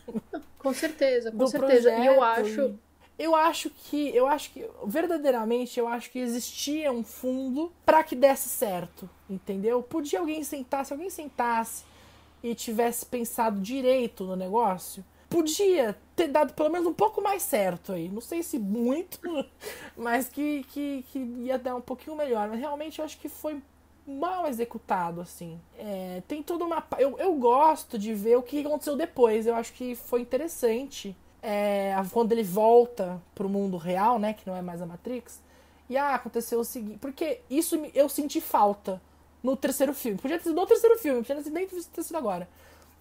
Com 0.59 0.75
certeza, 0.75 1.33
com 1.33 1.47
certeza. 1.47 1.91
E 1.91 2.07
eu 2.07 2.23
acho 2.23 2.79
eu 3.21 3.35
acho 3.35 3.69
que 3.69 4.17
eu 4.17 4.27
acho 4.27 4.51
que 4.51 4.67
verdadeiramente 4.87 5.79
eu 5.79 5.87
acho 5.87 6.11
que 6.11 6.19
existia 6.19 6.91
um 6.91 7.05
fundo 7.05 7.71
para 7.85 8.03
que 8.03 8.17
desse 8.17 8.49
certo, 8.49 9.09
entendeu? 9.29 9.83
Podia 9.83 10.21
alguém 10.21 10.43
sentar, 10.43 10.87
se 10.87 10.95
alguém 10.95 11.11
sentasse 11.11 11.85
e 12.43 12.55
tivesse 12.55 13.05
pensado 13.05 13.61
direito 13.61 14.25
no 14.25 14.35
negócio, 14.35 15.05
podia 15.29 15.95
ter 16.17 16.29
dado 16.29 16.55
pelo 16.55 16.71
menos 16.71 16.87
um 16.87 16.95
pouco 16.95 17.21
mais 17.21 17.43
certo 17.43 17.93
aí. 17.93 18.09
Não 18.09 18.23
sei 18.23 18.43
se 18.43 18.59
muito, 18.59 19.21
mas 19.95 20.31
que, 20.31 20.65
que, 20.73 21.05
que 21.13 21.19
ia 21.19 21.59
dar 21.59 21.77
um 21.77 21.83
pouquinho 21.83 22.17
melhor. 22.17 22.49
Mas 22.49 22.59
realmente 22.59 23.01
eu 23.01 23.05
acho 23.05 23.19
que 23.19 23.29
foi 23.29 23.61
mal 24.07 24.47
executado, 24.47 25.21
assim. 25.21 25.61
É, 25.79 26.23
tem 26.27 26.43
toda 26.43 26.65
uma. 26.65 26.83
Eu, 26.99 27.19
eu 27.19 27.35
gosto 27.35 27.99
de 27.99 28.15
ver 28.15 28.37
o 28.37 28.43
que 28.43 28.61
aconteceu 28.61 28.97
depois. 28.97 29.47
Eu 29.47 29.55
acho 29.55 29.75
que 29.75 29.95
foi 29.95 30.23
interessante 30.23 31.15
é, 31.43 31.95
quando 32.13 32.33
ele 32.33 32.43
volta 32.43 33.21
pro 33.35 33.49
mundo 33.49 33.77
real, 33.77 34.19
né, 34.19 34.33
que 34.33 34.47
não 34.47 34.57
é 34.57 34.63
mais 34.63 34.83
a 34.83 34.87
Matrix, 34.87 35.41
e 35.89 35.97
ah, 35.97 36.15
aconteceu 36.15 36.61
o 36.61 36.65
seguinte, 36.65 36.99
porque 37.01 37.41
isso 37.51 37.77
eu 37.95 38.09
senti 38.09 38.41
falta 38.41 39.01
no 39.43 39.57
terceiro 39.57 39.93
filme. 39.93 40.19
Podia 40.19 40.39
ter 40.39 40.45
sido 40.45 40.55
no 40.55 40.67
terceiro 40.67 40.99
filme, 40.99 41.23
podia 41.23 41.43
nem 41.51 41.67
ter 41.67 42.03
sido 42.03 42.17
agora. 42.17 42.49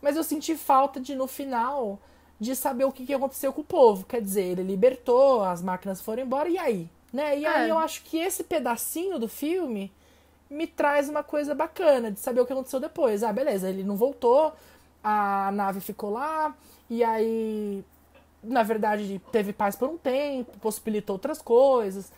Mas 0.01 0.15
eu 0.15 0.23
senti 0.23 0.55
falta 0.55 0.99
de, 0.99 1.13
no 1.13 1.27
final, 1.27 1.99
de 2.39 2.55
saber 2.55 2.85
o 2.85 2.91
que, 2.91 3.05
que 3.05 3.13
aconteceu 3.13 3.51
com 3.53 3.61
o 3.61 3.65
povo. 3.65 4.05
Quer 4.05 4.21
dizer, 4.21 4.43
ele 4.43 4.63
libertou, 4.63 5.43
as 5.43 5.61
máquinas 5.61 6.01
foram 6.01 6.23
embora, 6.23 6.49
e 6.49 6.57
aí? 6.57 6.89
Né? 7.11 7.39
E 7.39 7.45
aí 7.45 7.69
é. 7.69 7.71
eu 7.71 7.77
acho 7.77 8.03
que 8.03 8.17
esse 8.17 8.43
pedacinho 8.43 9.19
do 9.19 9.27
filme 9.27 9.91
me 10.49 10.65
traz 10.65 11.09
uma 11.09 11.21
coisa 11.21 11.53
bacana 11.53 12.11
de 12.11 12.19
saber 12.19 12.41
o 12.41 12.45
que 12.45 12.53
aconteceu 12.53 12.79
depois. 12.79 13.23
Ah, 13.23 13.33
beleza, 13.33 13.69
ele 13.69 13.83
não 13.83 13.95
voltou, 13.95 14.53
a 15.03 15.51
nave 15.51 15.79
ficou 15.79 16.09
lá, 16.09 16.55
e 16.89 17.03
aí 17.03 17.83
na 18.43 18.63
verdade, 18.63 19.21
teve 19.31 19.53
paz 19.53 19.75
por 19.75 19.89
um 19.89 19.97
tempo, 19.97 20.57
possibilitou 20.59 21.15
outras 21.15 21.41
coisas. 21.41 22.11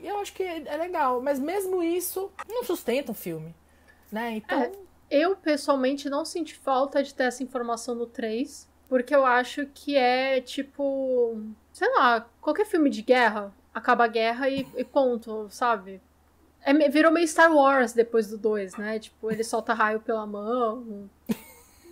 Eu 0.00 0.18
acho 0.18 0.32
que 0.32 0.42
é 0.42 0.76
legal, 0.76 1.20
mas 1.20 1.38
mesmo 1.38 1.82
isso 1.82 2.30
não 2.48 2.62
sustenta 2.62 3.12
o 3.12 3.14
filme, 3.14 3.54
né? 4.10 4.36
Então. 4.36 4.60
É, 4.60 4.72
eu, 5.10 5.36
pessoalmente, 5.36 6.08
não 6.08 6.24
senti 6.24 6.54
falta 6.54 7.02
de 7.02 7.12
ter 7.12 7.24
essa 7.24 7.42
informação 7.42 7.94
no 7.94 8.06
3, 8.06 8.68
porque 8.88 9.14
eu 9.14 9.24
acho 9.24 9.66
que 9.66 9.96
é 9.96 10.40
tipo. 10.40 11.40
Sei 11.72 11.90
lá, 11.90 12.24
qualquer 12.40 12.66
filme 12.66 12.88
de 12.88 13.02
guerra, 13.02 13.52
acaba 13.74 14.04
a 14.04 14.08
guerra 14.08 14.48
e, 14.48 14.66
e 14.76 14.84
ponto, 14.84 15.48
sabe? 15.50 16.00
É, 16.62 16.72
virou 16.88 17.12
meio 17.12 17.26
Star 17.26 17.52
Wars 17.52 17.92
depois 17.92 18.28
do 18.28 18.38
2, 18.38 18.76
né? 18.76 18.98
Tipo, 19.00 19.30
ele 19.30 19.42
solta 19.42 19.74
raio 19.74 20.00
pela 20.00 20.24
mão 20.24 21.10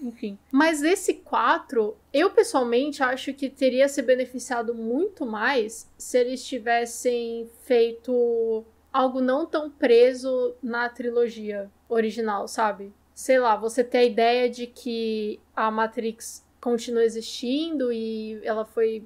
enfim. 0.03 0.39
Mas 0.51 0.83
esse 0.83 1.15
4, 1.15 1.97
eu 2.13 2.31
pessoalmente 2.31 3.03
acho 3.03 3.33
que 3.33 3.49
teria 3.49 3.89
se 3.89 4.03
beneficiado 4.03 4.75
muito 4.75 5.25
mais 5.25 5.89
se 5.97 6.19
eles 6.19 6.45
tivessem 6.45 7.49
feito 7.63 8.65
algo 8.93 9.21
não 9.21 9.47
tão 9.47 9.71
preso 9.71 10.55
na 10.63 10.89
trilogia 10.89 11.71
original, 11.89 12.47
sabe? 12.47 12.93
Sei 13.15 13.39
lá, 13.39 13.57
você 13.57 13.83
ter 13.85 13.99
a 13.99 14.05
ideia 14.05 14.51
de 14.51 14.67
que 14.67 15.41
a 15.55 15.71
Matrix 15.71 16.45
continua 16.61 17.05
existindo 17.05 17.93
e 17.93 18.41
ela 18.45 18.65
foi. 18.65 19.05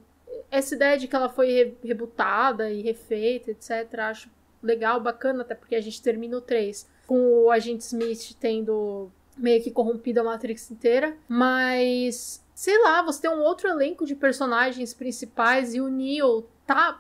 Essa 0.51 0.75
ideia 0.75 0.99
de 0.99 1.09
que 1.09 1.17
ela 1.17 1.29
foi 1.29 1.49
re 1.49 1.77
rebutada 1.83 2.71
e 2.71 2.83
refeita, 2.83 3.51
etc., 3.51 3.99
acho 3.99 4.31
legal, 4.63 5.01
bacana, 5.01 5.43
até 5.43 5.55
porque 5.55 5.75
a 5.75 5.81
gente 5.81 6.03
termina 6.03 6.37
o 6.37 6.41
3 6.41 6.89
com 7.07 7.45
o 7.45 7.51
agente 7.51 7.85
Smith 7.85 8.37
tendo 8.39 9.11
meio 9.37 9.63
que 9.63 9.71
corrompida 9.71 10.21
a 10.21 10.25
Matrix 10.25 10.71
inteira, 10.71 11.17
mas 11.29 12.45
sei 12.55 12.83
lá, 12.83 13.03
você 13.03 13.23
tem 13.23 13.31
um 13.31 13.43
outro 13.43 13.69
elenco 13.69 14.07
de 14.07 14.15
personagens 14.15 14.95
principais 14.95 15.75
e 15.75 15.81
o 15.81 15.89
Neo 15.89 16.47
tá 16.67 16.99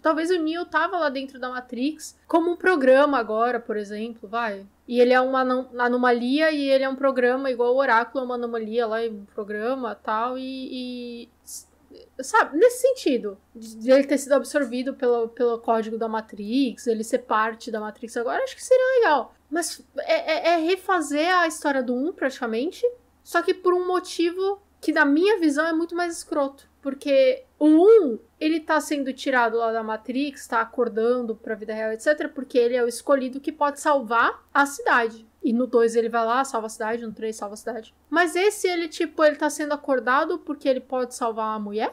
talvez 0.00 0.30
o 0.30 0.38
Neo 0.38 0.64
tava 0.64 0.98
lá 0.98 1.10
dentro 1.10 1.38
da 1.38 1.50
Matrix 1.50 2.18
como 2.26 2.50
um 2.50 2.56
programa 2.56 3.18
agora, 3.18 3.60
por 3.60 3.76
exemplo, 3.76 4.28
vai. 4.28 4.66
E 4.86 5.00
ele 5.00 5.12
é 5.12 5.20
uma 5.20 5.40
anomalia 5.78 6.50
e 6.50 6.70
ele 6.70 6.84
é 6.84 6.88
um 6.88 6.96
programa 6.96 7.50
igual 7.50 7.74
o 7.74 7.78
Oráculo 7.78 8.22
é 8.22 8.26
uma 8.26 8.36
anomalia 8.36 8.86
lá 8.86 9.04
em 9.04 9.10
um 9.10 9.24
programa, 9.26 9.94
tal 9.94 10.38
e, 10.38 11.28
e 11.28 11.28
sabe, 12.22 12.56
nesse 12.56 12.80
sentido, 12.80 13.38
de 13.54 13.90
ele 13.90 14.04
ter 14.04 14.18
sido 14.18 14.32
absorvido 14.32 14.94
pelo, 14.94 15.28
pelo 15.28 15.58
código 15.58 15.98
da 15.98 16.08
Matrix, 16.08 16.86
ele 16.86 17.04
ser 17.04 17.18
parte 17.18 17.70
da 17.70 17.80
Matrix 17.80 18.16
agora, 18.16 18.42
acho 18.42 18.56
que 18.56 18.64
seria 18.64 19.00
legal. 19.00 19.34
Mas 19.50 19.82
é, 19.98 20.50
é, 20.50 20.54
é 20.54 20.56
refazer 20.56 21.34
a 21.34 21.46
história 21.46 21.82
do 21.82 21.94
1, 21.94 22.12
praticamente. 22.12 22.84
Só 23.22 23.42
que 23.42 23.54
por 23.54 23.74
um 23.74 23.86
motivo 23.86 24.60
que, 24.80 24.92
na 24.92 25.04
minha 25.04 25.38
visão, 25.38 25.66
é 25.66 25.72
muito 25.72 25.94
mais 25.94 26.16
escroto. 26.16 26.68
Porque 26.80 27.44
o 27.58 27.66
1, 27.66 28.18
ele 28.40 28.60
tá 28.60 28.80
sendo 28.80 29.12
tirado 29.12 29.58
lá 29.58 29.72
da 29.72 29.82
Matrix, 29.82 30.46
tá 30.46 30.60
acordando 30.60 31.34
pra 31.34 31.54
vida 31.54 31.74
real, 31.74 31.92
etc. 31.92 32.28
Porque 32.28 32.56
ele 32.56 32.76
é 32.76 32.84
o 32.84 32.88
escolhido 32.88 33.40
que 33.40 33.50
pode 33.50 33.80
salvar 33.80 34.46
a 34.52 34.64
cidade. 34.64 35.26
E 35.42 35.52
no 35.52 35.66
2 35.66 35.96
ele 35.96 36.08
vai 36.08 36.24
lá, 36.24 36.44
salva 36.44 36.66
a 36.66 36.70
cidade, 36.70 37.04
no 37.04 37.12
3 37.12 37.34
salva 37.34 37.54
a 37.54 37.56
cidade. 37.56 37.94
Mas 38.08 38.36
esse, 38.36 38.68
ele, 38.68 38.88
tipo, 38.88 39.24
ele 39.24 39.36
tá 39.36 39.50
sendo 39.50 39.72
acordado 39.72 40.38
porque 40.38 40.68
ele 40.68 40.80
pode 40.80 41.14
salvar 41.14 41.56
a 41.56 41.58
mulher? 41.58 41.90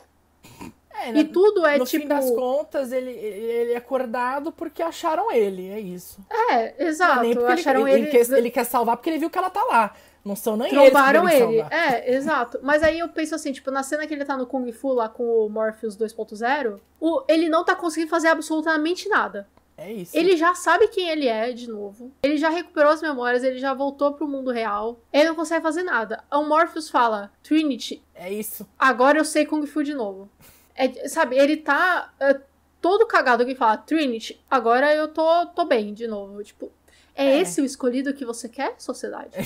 É, 1.01 1.11
e 1.11 1.23
tudo 1.25 1.65
é 1.65 1.77
no 1.77 1.85
tipo. 1.85 2.03
No 2.05 2.09
fim 2.09 2.15
das 2.15 2.29
contas, 2.31 2.91
ele, 2.91 3.11
ele 3.11 3.73
é 3.73 3.77
acordado 3.77 4.51
porque 4.51 4.81
acharam 4.81 5.31
ele, 5.31 5.69
é 5.69 5.79
isso. 5.79 6.19
É, 6.51 6.85
exato. 6.85 7.23
Não, 7.35 7.47
acharam 7.47 7.87
ele, 7.87 8.07
ele, 8.07 8.17
ele, 8.17 8.25
quer, 8.25 8.37
ele 8.37 8.51
quer 8.51 8.63
salvar 8.63 8.97
porque 8.97 9.09
ele 9.09 9.19
viu 9.19 9.29
que 9.29 9.37
ela 9.37 9.49
tá 9.49 9.63
lá. 9.63 9.93
Não 10.25 10.35
são 10.35 10.57
nem 10.57 10.71
Trombaram 10.71 11.29
eles 11.29 11.41
ele. 11.41 11.61
É, 11.69 12.15
exato. 12.15 12.59
Mas 12.63 12.81
aí 12.81 12.97
eu 12.97 13.07
penso 13.09 13.35
assim, 13.35 13.51
tipo, 13.51 13.69
na 13.69 13.83
cena 13.83 14.07
que 14.07 14.13
ele 14.13 14.25
tá 14.25 14.35
no 14.35 14.47
Kung 14.47 14.71
Fu 14.71 14.91
lá 14.91 15.07
com 15.07 15.23
o 15.23 15.47
Morpheus 15.47 15.95
2.0, 15.95 16.79
ele 17.27 17.47
não 17.47 17.63
tá 17.63 17.75
conseguindo 17.75 18.09
fazer 18.09 18.29
absolutamente 18.29 19.07
nada. 19.07 19.47
É 19.77 19.91
isso. 19.91 20.17
Ele 20.17 20.35
já 20.37 20.55
sabe 20.55 20.87
quem 20.87 21.09
ele 21.09 21.27
é 21.27 21.51
de 21.51 21.69
novo. 21.69 22.11
Ele 22.23 22.37
já 22.37 22.49
recuperou 22.49 22.91
as 22.91 23.01
memórias, 23.01 23.43
ele 23.43 23.59
já 23.59 23.73
voltou 23.73 24.13
pro 24.13 24.27
mundo 24.27 24.49
real. 24.49 24.99
Ele 25.11 25.25
não 25.29 25.35
consegue 25.35 25.61
fazer 25.61 25.83
nada. 25.83 26.23
O 26.31 26.43
Morpheus 26.43 26.89
fala: 26.89 27.31
Trinity. 27.43 28.01
É 28.15 28.31
isso. 28.31 28.65
Agora 28.79 29.17
eu 29.19 29.25
sei 29.25 29.45
Kung 29.45 29.65
Fu 29.67 29.83
de 29.83 29.93
novo. 29.93 30.29
É, 30.75 31.07
sabe, 31.07 31.37
ele 31.37 31.57
tá 31.57 32.13
é, 32.19 32.39
todo 32.81 33.07
cagado 33.07 33.45
que 33.45 33.55
fala, 33.55 33.77
Trinity, 33.77 34.39
agora 34.51 34.93
eu 34.93 35.07
tô, 35.07 35.45
tô 35.47 35.65
bem 35.65 35.93
de 35.93 36.05
novo. 36.05 36.43
Tipo, 36.43 36.71
é, 37.15 37.25
é. 37.25 37.39
esse 37.39 37.61
o 37.61 37.65
escolhido 37.65 38.13
que 38.13 38.25
você 38.25 38.47
quer, 38.49 38.75
sociedade? 38.77 39.31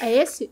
é 0.00 0.10
esse? 0.10 0.50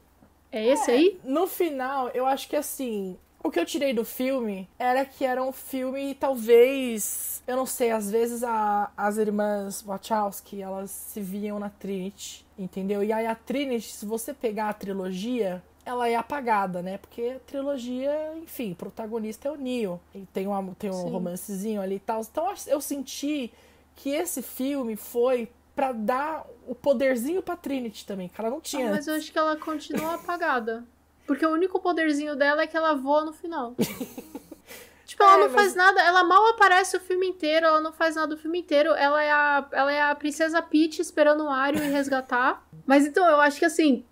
É 0.53 0.65
esse 0.65 0.91
é, 0.91 0.95
aí? 0.95 1.21
No 1.25 1.49
final, 1.49 2.09
eu 2.11 2.27
acho 2.27 2.49
que 2.49 2.55
assim. 2.55 3.19
O 3.43 3.51
que 3.51 3.59
eu 3.59 3.67
tirei 3.67 3.93
do 3.93 4.05
filme 4.05 4.69
era 4.79 5.05
que 5.05 5.25
era 5.25 5.43
um 5.43 5.53
filme, 5.53 6.15
talvez. 6.15 7.43
Eu 7.47 7.57
não 7.57 7.67
sei, 7.67 7.91
às 7.91 8.11
vezes 8.11 8.45
a, 8.45 8.91
as 8.97 9.19
irmãs 9.19 9.83
Wachowski 9.83 10.63
elas 10.63 10.91
se 10.91 11.21
viam 11.21 11.59
na 11.59 11.69
Trinity, 11.69 12.47
entendeu? 12.57 13.03
E 13.03 13.13
aí 13.13 13.27
a 13.27 13.35
Trinity, 13.35 13.93
se 13.93 14.07
você 14.07 14.33
pegar 14.33 14.69
a 14.69 14.73
trilogia, 14.73 15.63
ela 15.85 16.09
é 16.09 16.15
apagada, 16.15 16.83
né? 16.83 16.99
Porque 16.99 17.37
a 17.37 17.41
trilogia, 17.41 18.33
enfim, 18.37 18.73
o 18.73 18.77
protagonista 18.77 19.49
é 19.49 19.51
o 19.51 19.57
Neo. 19.57 20.01
E 20.15 20.27
tem, 20.33 20.47
uma, 20.47 20.75
tem 20.79 20.91
um 20.91 20.95
Sim. 20.95 21.11
romancezinho 21.11 21.81
ali 21.81 21.97
e 21.97 22.01
tal. 22.01 22.21
Então 22.21 22.53
eu 22.67 22.81
senti 22.81 23.53
que 23.97 24.11
esse 24.11 24.43
filme 24.43 24.97
foi 24.97 25.49
para 25.75 25.93
dar 25.93 26.47
o 26.67 26.75
poderzinho 26.75 27.43
pra 27.43 27.57
Trinity 27.57 28.07
também, 28.07 28.29
que 28.29 28.41
ela 28.41 28.51
não 28.51 28.61
tinha. 28.61 28.89
Ah, 28.89 28.93
mas 28.93 29.07
eu 29.07 29.15
acho 29.15 29.31
que 29.31 29.39
ela 29.39 29.57
continua 29.57 30.15
apagada. 30.15 30.85
Porque 31.27 31.45
o 31.45 31.51
único 31.51 31.81
poderzinho 31.81 32.37
dela 32.37 32.63
é 32.63 32.67
que 32.67 32.77
ela 32.77 32.95
voa 32.95 33.25
no 33.25 33.33
final. 33.33 33.75
tipo, 35.05 35.23
ela 35.23 35.35
é, 35.35 35.39
não 35.39 35.45
mas... 35.47 35.55
faz 35.55 35.75
nada, 35.75 36.01
ela 36.03 36.23
mal 36.23 36.47
aparece 36.51 36.97
o 36.97 37.01
filme 37.01 37.27
inteiro, 37.27 37.67
ela 37.67 37.81
não 37.81 37.93
faz 37.93 38.15
nada 38.15 38.35
o 38.35 38.39
filme 38.39 38.61
inteiro. 38.61 38.91
Ela 38.91 39.23
é 39.23 39.31
a, 39.31 39.69
ela 39.73 39.93
é 39.93 40.03
a 40.03 40.15
princesa 40.15 40.63
Peach 40.63 41.01
esperando 41.01 41.43
o 41.43 41.47
Mario 41.47 41.83
e 41.83 41.91
resgatar. 41.91 42.65
Mas 42.87 43.07
então, 43.07 43.29
eu 43.29 43.41
acho 43.41 43.59
que 43.59 43.65
assim. 43.65 44.05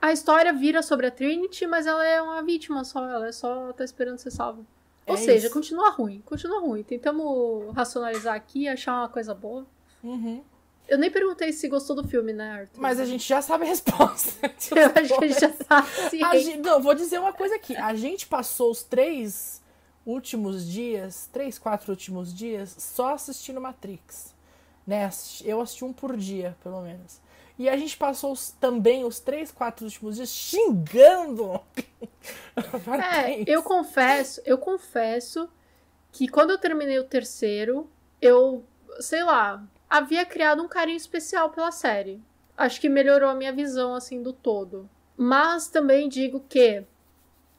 A 0.00 0.12
história 0.12 0.52
vira 0.52 0.82
sobre 0.82 1.06
a 1.06 1.10
Trinity, 1.10 1.66
mas 1.66 1.86
ela 1.86 2.04
é 2.06 2.20
uma 2.20 2.42
vítima 2.42 2.84
só. 2.84 3.08
Ela 3.08 3.28
é 3.28 3.32
só 3.32 3.72
tá 3.72 3.84
esperando 3.84 4.18
ser 4.18 4.30
salva. 4.30 4.62
Ou 5.06 5.14
É 5.14 5.18
seja, 5.18 5.46
isso. 5.46 5.54
continua 5.54 5.90
ruim. 5.90 6.22
Continua 6.24 6.60
ruim. 6.60 6.82
Tentamos 6.82 7.74
racionalizar 7.74 8.34
aqui, 8.34 8.68
achar 8.68 9.00
uma 9.00 9.08
coisa 9.08 9.34
boa. 9.34 9.66
Uhum. 10.02 10.42
Eu 10.88 10.98
nem 10.98 11.10
perguntei 11.10 11.52
se 11.52 11.66
gostou 11.68 11.96
do 11.96 12.06
filme, 12.06 12.32
né, 12.32 12.50
Arthur? 12.60 12.80
Mas 12.80 13.00
a 13.00 13.04
gente 13.04 13.26
já 13.26 13.42
sabe 13.42 13.64
a 13.64 13.68
resposta. 13.68 14.30
Eu 14.74 14.86
acho 15.02 15.18
que 15.18 15.24
a 15.24 15.28
gente 15.28 15.40
já 15.40 15.52
sabe. 15.52 15.88
sim. 16.10 16.22
A 16.22 16.36
gente- 16.38 16.58
não, 16.58 16.80
vou 16.80 16.94
dizer 16.94 17.18
uma 17.18 17.32
coisa 17.32 17.56
aqui. 17.56 17.74
A 17.76 17.94
gente 17.94 18.26
passou 18.26 18.70
os 18.70 18.82
três 18.84 19.60
últimos 20.04 20.68
dias, 20.68 21.28
três, 21.32 21.58
quatro 21.58 21.90
últimos 21.90 22.32
dias, 22.32 22.76
só 22.78 23.14
assistindo 23.14 23.60
Matrix. 23.60 24.32
Né? 24.86 25.10
Eu 25.44 25.60
assisti 25.60 25.84
um 25.84 25.92
por 25.92 26.16
dia, 26.16 26.56
pelo 26.62 26.80
menos. 26.82 27.20
E 27.58 27.68
a 27.68 27.76
gente 27.76 27.96
passou 27.96 28.32
os- 28.32 28.50
também 28.52 29.04
os 29.04 29.18
três, 29.20 29.50
quatro 29.50 29.84
últimos 29.86 30.16
dias 30.16 30.28
xingando. 30.30 31.60
É, 33.02 33.42
eu 33.46 33.62
confesso, 33.62 34.40
eu 34.44 34.58
confesso 34.58 35.48
que 36.12 36.28
quando 36.28 36.50
eu 36.50 36.58
terminei 36.58 36.98
o 36.98 37.04
terceiro, 37.04 37.88
eu, 38.20 38.64
sei 39.00 39.22
lá, 39.22 39.62
havia 39.88 40.24
criado 40.24 40.62
um 40.62 40.68
carinho 40.68 40.96
especial 40.96 41.50
pela 41.50 41.70
série. 41.72 42.20
Acho 42.56 42.80
que 42.80 42.88
melhorou 42.88 43.28
a 43.28 43.34
minha 43.34 43.52
visão, 43.52 43.94
assim, 43.94 44.22
do 44.22 44.32
todo. 44.32 44.88
Mas 45.16 45.68
também 45.68 46.08
digo 46.08 46.44
que, 46.48 46.84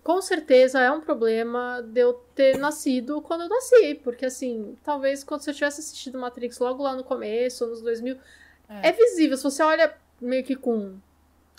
com 0.04 0.22
certeza, 0.22 0.80
é 0.82 0.92
um 0.92 1.02
problema 1.02 1.82
de 1.84 2.02
eu 2.02 2.14
ter 2.36 2.58
nascido 2.58 3.22
quando 3.22 3.42
eu 3.44 3.50
nasci. 3.50 3.96
Porque, 4.04 4.26
assim, 4.26 4.78
talvez 4.84 5.24
quando 5.24 5.42
você 5.42 5.54
tivesse 5.54 5.82
assistido 5.82 6.20
Matrix 6.20 6.60
logo 6.60 6.84
lá 6.84 6.96
no 6.96 7.04
começo, 7.04 7.66
anos 7.66 7.82
2000, 7.82 8.18
É. 8.70 8.90
é, 8.90 8.92
visível. 8.92 9.38
Se 9.38 9.44
você 9.44 9.64
olha 9.64 9.94
meio 10.22 10.44
que 10.44 10.56
com... 10.56 10.96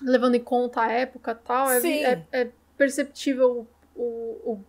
levando 0.02 0.34
em 0.34 0.42
conta 0.42 0.82
a 0.82 0.92
época 0.92 1.32
e 1.32 1.46
tal, 1.46 1.70
é, 1.70 1.80
é, 1.86 2.22
é 2.32 2.50
perceptível 2.76 3.66
o, 3.94 4.02
o 4.02 4.64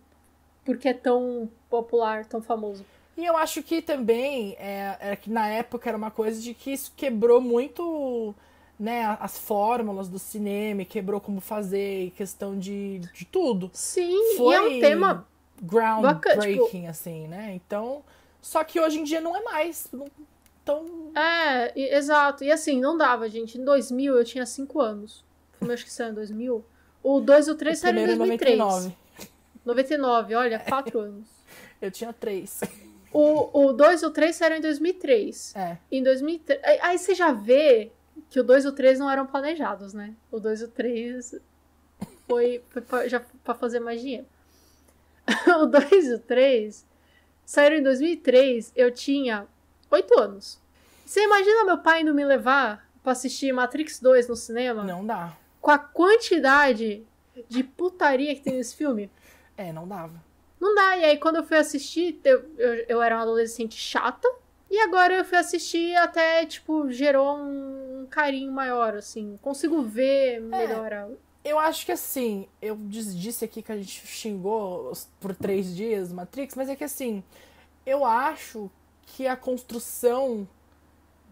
porque 0.64 0.88
é 0.88 0.94
tão 0.94 1.50
popular, 1.68 2.24
tão 2.26 2.40
famoso. 2.40 2.84
E 3.16 3.24
eu 3.24 3.36
acho 3.36 3.62
que 3.62 3.82
também 3.82 4.56
é, 4.58 4.96
é 5.00 5.16
que 5.16 5.30
na 5.30 5.48
época 5.48 5.88
era 5.88 5.96
uma 5.96 6.10
coisa 6.10 6.40
de 6.40 6.54
que 6.54 6.72
isso 6.72 6.92
quebrou 6.96 7.40
muito 7.40 8.34
né, 8.78 9.16
as 9.20 9.38
fórmulas 9.38 10.08
do 10.08 10.18
cinema, 10.18 10.84
quebrou 10.84 11.20
como 11.20 11.40
fazer, 11.40 12.12
questão 12.12 12.58
de, 12.58 13.00
de 13.12 13.26
tudo. 13.26 13.70
Sim, 13.74 14.36
Foi 14.38 14.54
e 14.54 14.56
é 14.56 14.62
um 14.62 14.80
tema. 14.80 15.26
groundbreaking, 15.60 16.86
assim, 16.86 17.26
né? 17.28 17.52
Então. 17.54 18.02
Só 18.40 18.64
que 18.64 18.80
hoje 18.80 18.98
em 19.00 19.04
dia 19.04 19.20
não 19.20 19.36
é 19.36 19.42
mais. 19.42 19.86
Não- 19.92 20.08
Então. 20.62 21.12
É, 21.14 21.72
e- 21.78 21.94
exato. 21.94 22.44
E 22.44 22.52
assim, 22.52 22.80
não 22.80 22.96
dava, 22.96 23.28
gente. 23.28 23.58
Em 23.58 23.64
2000 23.64 24.16
eu 24.16 24.24
tinha 24.24 24.46
5 24.46 24.80
anos. 24.80 25.24
O 25.54 25.58
filme 25.58 25.74
acho 25.74 25.84
que 25.84 25.92
saiu 25.92 26.10
em 26.10 26.14
2000. 26.14 26.64
O 27.02 27.20
2 27.20 27.48
e 27.48 27.50
o 27.50 27.54
3 27.54 27.78
o 27.78 27.80
saíram 27.80 27.98
em 28.00 28.06
primeiro 28.06 28.24
em 28.24 28.36
2003. 28.38 28.58
99. 28.58 28.96
99, 29.64 30.34
olha, 30.34 30.58
4 30.68 31.00
anos. 31.00 31.28
Eu 31.80 31.90
tinha 31.90 32.12
três. 32.12 32.60
O, 33.12 33.66
o 33.68 33.72
2 33.72 34.02
e 34.02 34.06
o 34.06 34.10
3 34.10 34.36
saíram 34.36 34.56
em 34.56 34.60
2003. 34.60 35.54
É. 35.56 35.78
Em 35.90 36.02
2003. 36.02 36.60
Aí, 36.82 36.98
você 36.98 37.14
já 37.14 37.32
vê 37.32 37.90
que 38.28 38.38
o 38.38 38.44
2 38.44 38.64
e 38.64 38.68
o 38.68 38.72
3 38.72 38.98
não 38.98 39.10
eram 39.10 39.26
planejados, 39.26 39.92
né? 39.94 40.14
O 40.30 40.38
2 40.38 40.60
e 40.60 40.64
o 40.64 40.68
3 40.68 41.34
foi, 42.28 42.62
foi 42.68 42.82
pra, 42.82 43.08
já 43.08 43.20
pra 43.42 43.54
fazer 43.54 43.80
mais 43.80 44.00
dinheiro. 44.00 44.26
o 45.62 45.66
2 45.66 46.06
e 46.08 46.14
o 46.14 46.18
3 46.18 46.86
saíram 47.44 47.76
em 47.76 47.82
2003. 47.82 48.72
Eu 48.76 48.90
tinha 48.90 49.46
8 49.90 50.18
anos. 50.20 50.58
Você 51.04 51.22
imagina 51.24 51.64
meu 51.64 51.78
pai 51.78 52.02
indo 52.02 52.14
me 52.14 52.24
levar 52.24 52.88
pra 53.02 53.12
assistir 53.12 53.52
Matrix 53.52 53.98
2 54.00 54.28
no 54.28 54.36
cinema? 54.36 54.84
Não 54.84 55.04
dá. 55.04 55.36
Com 55.60 55.70
a 55.70 55.78
quantidade 55.78 57.04
de 57.48 57.64
putaria 57.64 58.34
que 58.34 58.40
tem 58.42 58.54
nesse 58.56 58.76
filme? 58.76 59.10
É, 59.56 59.72
não 59.72 59.86
dava. 59.88 60.12
Não 60.60 60.74
dá. 60.74 60.96
E 60.98 61.04
aí, 61.04 61.18
quando 61.18 61.36
eu 61.36 61.42
fui 61.44 61.56
assistir, 61.56 62.20
eu, 62.24 62.44
eu, 62.58 62.74
eu 62.88 63.02
era 63.02 63.16
uma 63.16 63.22
adolescente 63.22 63.74
chata. 63.76 64.28
E 64.70 64.78
agora 64.78 65.14
eu 65.14 65.24
fui 65.24 65.36
assistir 65.36 65.96
até, 65.96 66.46
tipo, 66.46 66.90
gerou 66.92 67.36
um 67.38 68.06
carinho 68.08 68.52
maior, 68.52 68.94
assim. 68.94 69.38
Consigo 69.42 69.82
ver 69.82 70.40
melhor. 70.40 70.92
a- 70.92 71.08
Eu 71.44 71.58
acho 71.58 71.84
que 71.84 71.90
assim, 71.92 72.46
eu 72.62 72.76
dis- 72.76 73.18
disse 73.18 73.44
aqui 73.44 73.62
que 73.62 73.72
a 73.72 73.76
gente 73.76 74.06
xingou 74.06 74.92
por 75.18 75.34
três 75.34 75.74
dias 75.74 76.12
Matrix, 76.12 76.54
mas 76.54 76.68
é 76.68 76.76
que 76.76 76.84
assim, 76.84 77.24
eu 77.84 78.04
acho 78.04 78.70
que 79.16 79.26
a 79.26 79.36
construção 79.36 80.46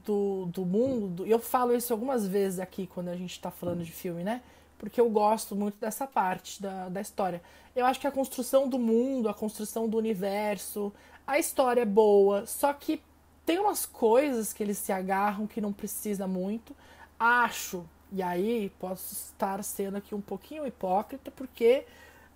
do, 0.04 0.46
do 0.46 0.64
mundo, 0.64 1.26
e 1.26 1.30
eu 1.30 1.38
falo 1.38 1.74
isso 1.74 1.92
algumas 1.92 2.26
vezes 2.26 2.58
aqui 2.58 2.86
quando 2.86 3.08
a 3.08 3.16
gente 3.16 3.38
tá 3.40 3.50
falando 3.50 3.84
de 3.84 3.92
filme, 3.92 4.24
né? 4.24 4.42
Porque 4.78 5.00
eu 5.00 5.10
gosto 5.10 5.54
muito 5.54 5.76
dessa 5.78 6.06
parte 6.06 6.62
da, 6.62 6.88
da 6.88 7.00
história. 7.00 7.42
Eu 7.74 7.84
acho 7.84 8.00
que 8.00 8.06
a 8.06 8.12
construção 8.12 8.68
do 8.68 8.78
mundo, 8.78 9.28
a 9.28 9.34
construção 9.34 9.88
do 9.88 9.98
universo, 9.98 10.92
a 11.26 11.38
história 11.38 11.82
é 11.82 11.84
boa, 11.84 12.46
só 12.46 12.72
que 12.72 13.02
tem 13.44 13.58
umas 13.58 13.86
coisas 13.86 14.52
que 14.52 14.62
eles 14.62 14.78
se 14.78 14.92
agarram 14.92 15.46
que 15.46 15.60
não 15.60 15.72
precisa 15.72 16.26
muito. 16.26 16.74
Acho, 17.18 17.84
e 18.12 18.22
aí 18.22 18.72
posso 18.78 19.14
estar 19.14 19.62
sendo 19.62 19.96
aqui 19.96 20.14
um 20.14 20.20
pouquinho 20.20 20.66
hipócrita, 20.66 21.30
porque 21.30 21.84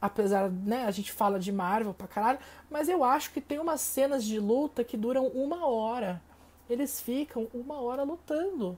apesar, 0.03 0.51
né, 0.51 0.85
a 0.85 0.91
gente 0.91 1.13
fala 1.13 1.39
de 1.39 1.53
Marvel 1.53 1.95
pra 1.95 2.07
caralho, 2.09 2.41
mas 2.69 2.89
eu 2.89 3.03
acho 3.05 3.33
que 3.33 3.41
tem 3.41 3.59
umas 3.61 3.81
cenas 3.81 4.25
de 4.25 4.39
luta 4.41 4.83
que 4.83 4.97
duram 4.97 5.29
uma 5.29 5.65
hora. 5.67 6.21
Eles 6.69 7.01
ficam 7.01 7.47
uma 7.55 7.81
hora 7.81 8.03
lutando. 8.03 8.77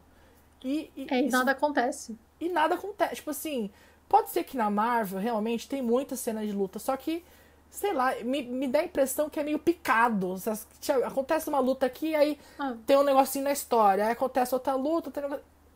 E, 0.63 0.91
e 0.97 1.07
É, 1.11 1.21
e 1.23 1.27
isso- 1.27 1.37
nada 1.37 1.53
acontece. 1.53 2.17
e 2.41 2.49
nada 2.49 2.75
acontece. 2.75 3.17
Tipo 3.17 3.31
assim, 3.31 3.71
pode 4.09 4.31
ser 4.31 4.45
que 4.45 4.57
na 4.57 4.69
Marvel 4.71 5.19
realmente 5.19 5.69
tem 5.69 5.81
muita 5.83 6.15
cena 6.17 6.45
de 6.45 6.53
luta, 6.53 6.79
só 6.79 6.97
que, 6.97 7.25
sei 7.71 7.93
lá, 7.93 8.15
me, 8.23 8.43
me 8.43 8.69
dá 8.69 8.81
a 8.81 8.85
impressão 8.85 9.29
que 9.31 9.41
é 9.41 9.43
meio 9.43 9.59
picado. 9.59 10.35
Acontece 11.07 11.49
uma 11.49 11.59
luta 11.61 11.87
aqui, 11.87 12.15
aí 12.15 12.39
Ah. 12.59 12.75
tem 12.87 12.97
um 12.97 13.03
negocinho 13.03 13.45
na 13.45 13.53
história, 13.53 14.05
aí 14.07 14.13
acontece 14.13 14.55
outra 14.55 14.75
luta. 14.75 15.11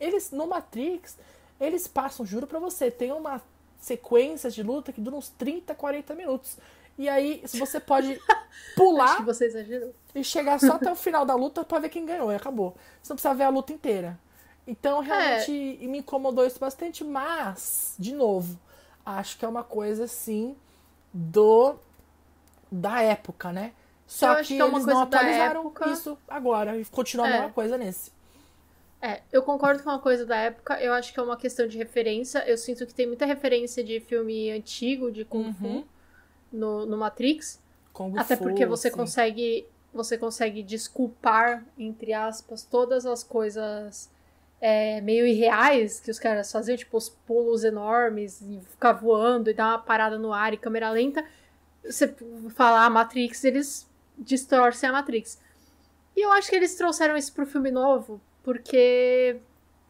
Eles, 0.00 0.30
no 0.30 0.46
Matrix, 0.46 1.16
eles 1.60 1.86
passam, 1.88 2.24
juro 2.24 2.46
pra 2.46 2.58
você, 2.58 2.90
tem 2.90 3.10
uma 3.12 3.40
sequência 3.78 4.50
de 4.50 4.62
luta 4.62 4.92
que 4.92 5.00
dura 5.00 5.16
uns 5.16 5.28
30, 5.30 5.74
40 5.74 6.14
minutos. 6.14 6.58
E 6.96 7.08
aí, 7.08 7.42
se 7.46 7.58
você 7.58 7.78
pode 7.78 8.20
pular 8.74 9.24
você 9.24 9.48
e 10.14 10.24
chegar 10.24 10.58
só 10.58 10.72
até 10.74 10.90
o 10.90 10.96
final 10.96 11.24
da 11.24 11.34
luta 11.34 11.64
pra 11.64 11.78
ver 11.78 11.88
quem 11.88 12.04
ganhou 12.04 12.32
e 12.32 12.34
acabou. 12.36 12.76
Você 13.00 13.12
não 13.12 13.16
precisa 13.16 13.34
ver 13.34 13.44
a 13.44 13.48
luta 13.50 13.72
inteira. 13.72 14.18
Então, 14.66 15.00
realmente, 15.00 15.50
me 15.82 15.98
incomodou 15.98 16.44
isso 16.44 16.58
bastante, 16.58 17.02
mas, 17.04 17.94
de 17.98 18.12
novo, 18.12 18.58
acho 19.06 19.38
que 19.38 19.44
é 19.44 19.48
uma 19.48 19.62
coisa, 19.64 20.04
assim, 20.04 20.56
do 21.12 21.76
da 22.70 23.00
época, 23.00 23.52
né? 23.52 23.72
Só 24.06 24.36
que, 24.36 24.48
que 24.56 24.60
é 24.60 24.64
uma 24.64 24.78
eles 24.78 24.86
não 24.86 24.94
coisa 24.94 25.10
da 25.10 25.18
atualizaram 25.18 25.60
época. 25.60 25.88
isso 25.90 26.18
agora 26.28 26.76
e 26.76 26.84
continua 26.86 27.26
a 27.26 27.28
É. 27.28 27.32
mesma 27.32 27.50
coisa 27.50 27.78
nesse. 27.78 28.10
É, 29.00 29.22
eu 29.32 29.42
concordo 29.42 29.82
com 29.82 29.90
uma 29.90 30.00
coisa 30.00 30.26
da 30.26 30.36
época. 30.36 30.80
Eu 30.80 30.92
acho 30.92 31.12
que 31.12 31.20
é 31.20 31.22
uma 31.22 31.36
questão 31.36 31.66
de 31.68 31.78
referência. 31.78 32.40
Eu 32.48 32.56
sinto 32.58 32.84
que 32.86 32.92
tem 32.94 33.06
muita 33.06 33.24
referência 33.26 33.82
de 33.84 34.00
filme 34.00 34.50
antigo, 34.50 35.10
de 35.12 35.24
Kung 35.24 35.52
Fu, 35.52 35.66
Uhum. 35.66 35.84
no, 36.52 36.86
no 36.86 36.96
Matrix. 36.96 37.62
Kung 37.92 38.18
Até 38.18 38.36
Fu, 38.36 38.42
porque 38.42 38.66
você 38.66 38.88
assim. 38.88 38.96
consegue 38.96 39.66
você 39.92 40.18
consegue 40.18 40.62
desculpar, 40.62 41.64
entre 41.76 42.12
aspas, 42.12 42.62
todas 42.62 43.06
as 43.06 43.24
coisas 43.24 44.10
é, 44.60 45.00
meio 45.00 45.26
irreais 45.26 45.98
que 45.98 46.10
os 46.10 46.18
caras 46.18 46.52
faziam, 46.52 46.76
tipo 46.76 46.96
os 46.96 47.08
pulos 47.08 47.64
enormes 47.64 48.40
e 48.42 48.60
ficar 48.68 48.92
voando 48.92 49.48
e 49.50 49.54
dar 49.54 49.68
uma 49.68 49.78
parada 49.78 50.18
no 50.18 50.32
ar 50.32 50.52
e 50.52 50.58
câmera 50.58 50.90
lenta. 50.90 51.24
Você 51.82 52.14
falar 52.50 52.84
a 52.84 52.90
Matrix, 52.90 53.42
eles 53.44 53.88
distorcem 54.18 54.88
a 54.88 54.92
Matrix. 54.92 55.40
E 56.14 56.20
eu 56.24 56.30
acho 56.32 56.50
que 56.50 56.56
eles 56.56 56.74
trouxeram 56.74 57.16
isso 57.16 57.32
pro 57.32 57.46
filme 57.46 57.70
novo 57.70 58.20
porque 58.48 59.36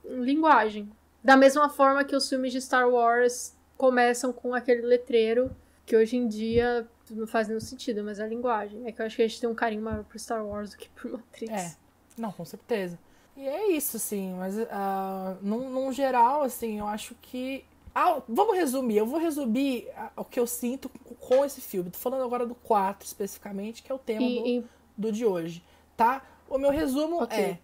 linguagem. 0.05 0.91
Da 1.23 1.37
mesma 1.37 1.69
forma 1.69 2.03
que 2.03 2.17
os 2.17 2.29
filmes 2.29 2.51
de 2.51 2.61
Star 2.61 2.91
Wars 2.91 3.55
começam 3.77 4.33
com 4.33 4.53
aquele 4.53 4.83
letreiro 4.83 5.55
que 5.87 5.95
hoje 5.95 6.17
em 6.17 6.27
dia 6.27 6.89
não 7.09 7.25
faz 7.25 7.47
nenhum 7.47 7.61
sentido, 7.61 8.03
mas 8.03 8.19
é 8.19 8.25
a 8.25 8.27
linguagem. 8.27 8.85
É 8.85 8.91
que 8.91 9.01
eu 9.01 9.07
acho 9.07 9.15
que 9.15 9.23
a 9.23 9.29
gente 9.29 9.41
tem 9.41 9.49
um 9.49 9.55
carinho 9.55 9.81
maior 9.81 10.03
pro 10.03 10.19
Star 10.19 10.45
Wars 10.45 10.71
do 10.73 10.77
que 10.77 10.89
pro 10.89 11.13
Matrix. 11.13 11.53
É, 11.53 11.77
não, 12.21 12.33
com 12.33 12.45
certeza. 12.45 12.99
E 13.37 13.47
é 13.47 13.71
isso, 13.71 13.97
assim, 13.97 14.35
mas 14.35 14.59
ah, 14.73 15.37
num, 15.41 15.71
num 15.71 15.93
geral, 15.93 16.43
assim, 16.43 16.81
eu 16.81 16.89
acho 16.89 17.15
que. 17.23 17.65
Ah, 17.95 18.21
vamos 18.29 18.57
resumir, 18.57 18.97
eu 18.97 19.07
vou 19.07 19.21
resumir 19.21 19.89
ah, 19.97 20.11
o 20.17 20.25
que 20.25 20.41
eu 20.41 20.49
sinto 20.49 20.89
com 21.21 21.45
esse 21.45 21.61
filme. 21.61 21.91
Tô 21.93 21.99
falando 21.99 22.25
agora 22.25 22.45
do 22.45 22.57
4 22.57 23.07
especificamente, 23.07 23.85
que 23.85 23.93
é 23.93 23.95
o 23.95 23.99
tema 24.01 24.27
do, 24.29 24.47
E, 24.47 24.59
e- 24.59 24.65
do 24.97 25.13
de 25.13 25.25
hoje, 25.25 25.63
tá? 25.97 26.23
O 26.51 26.59
meu 26.59 26.71
resumo 26.71 27.23
Ok. 27.23 27.39
é: 27.39 27.59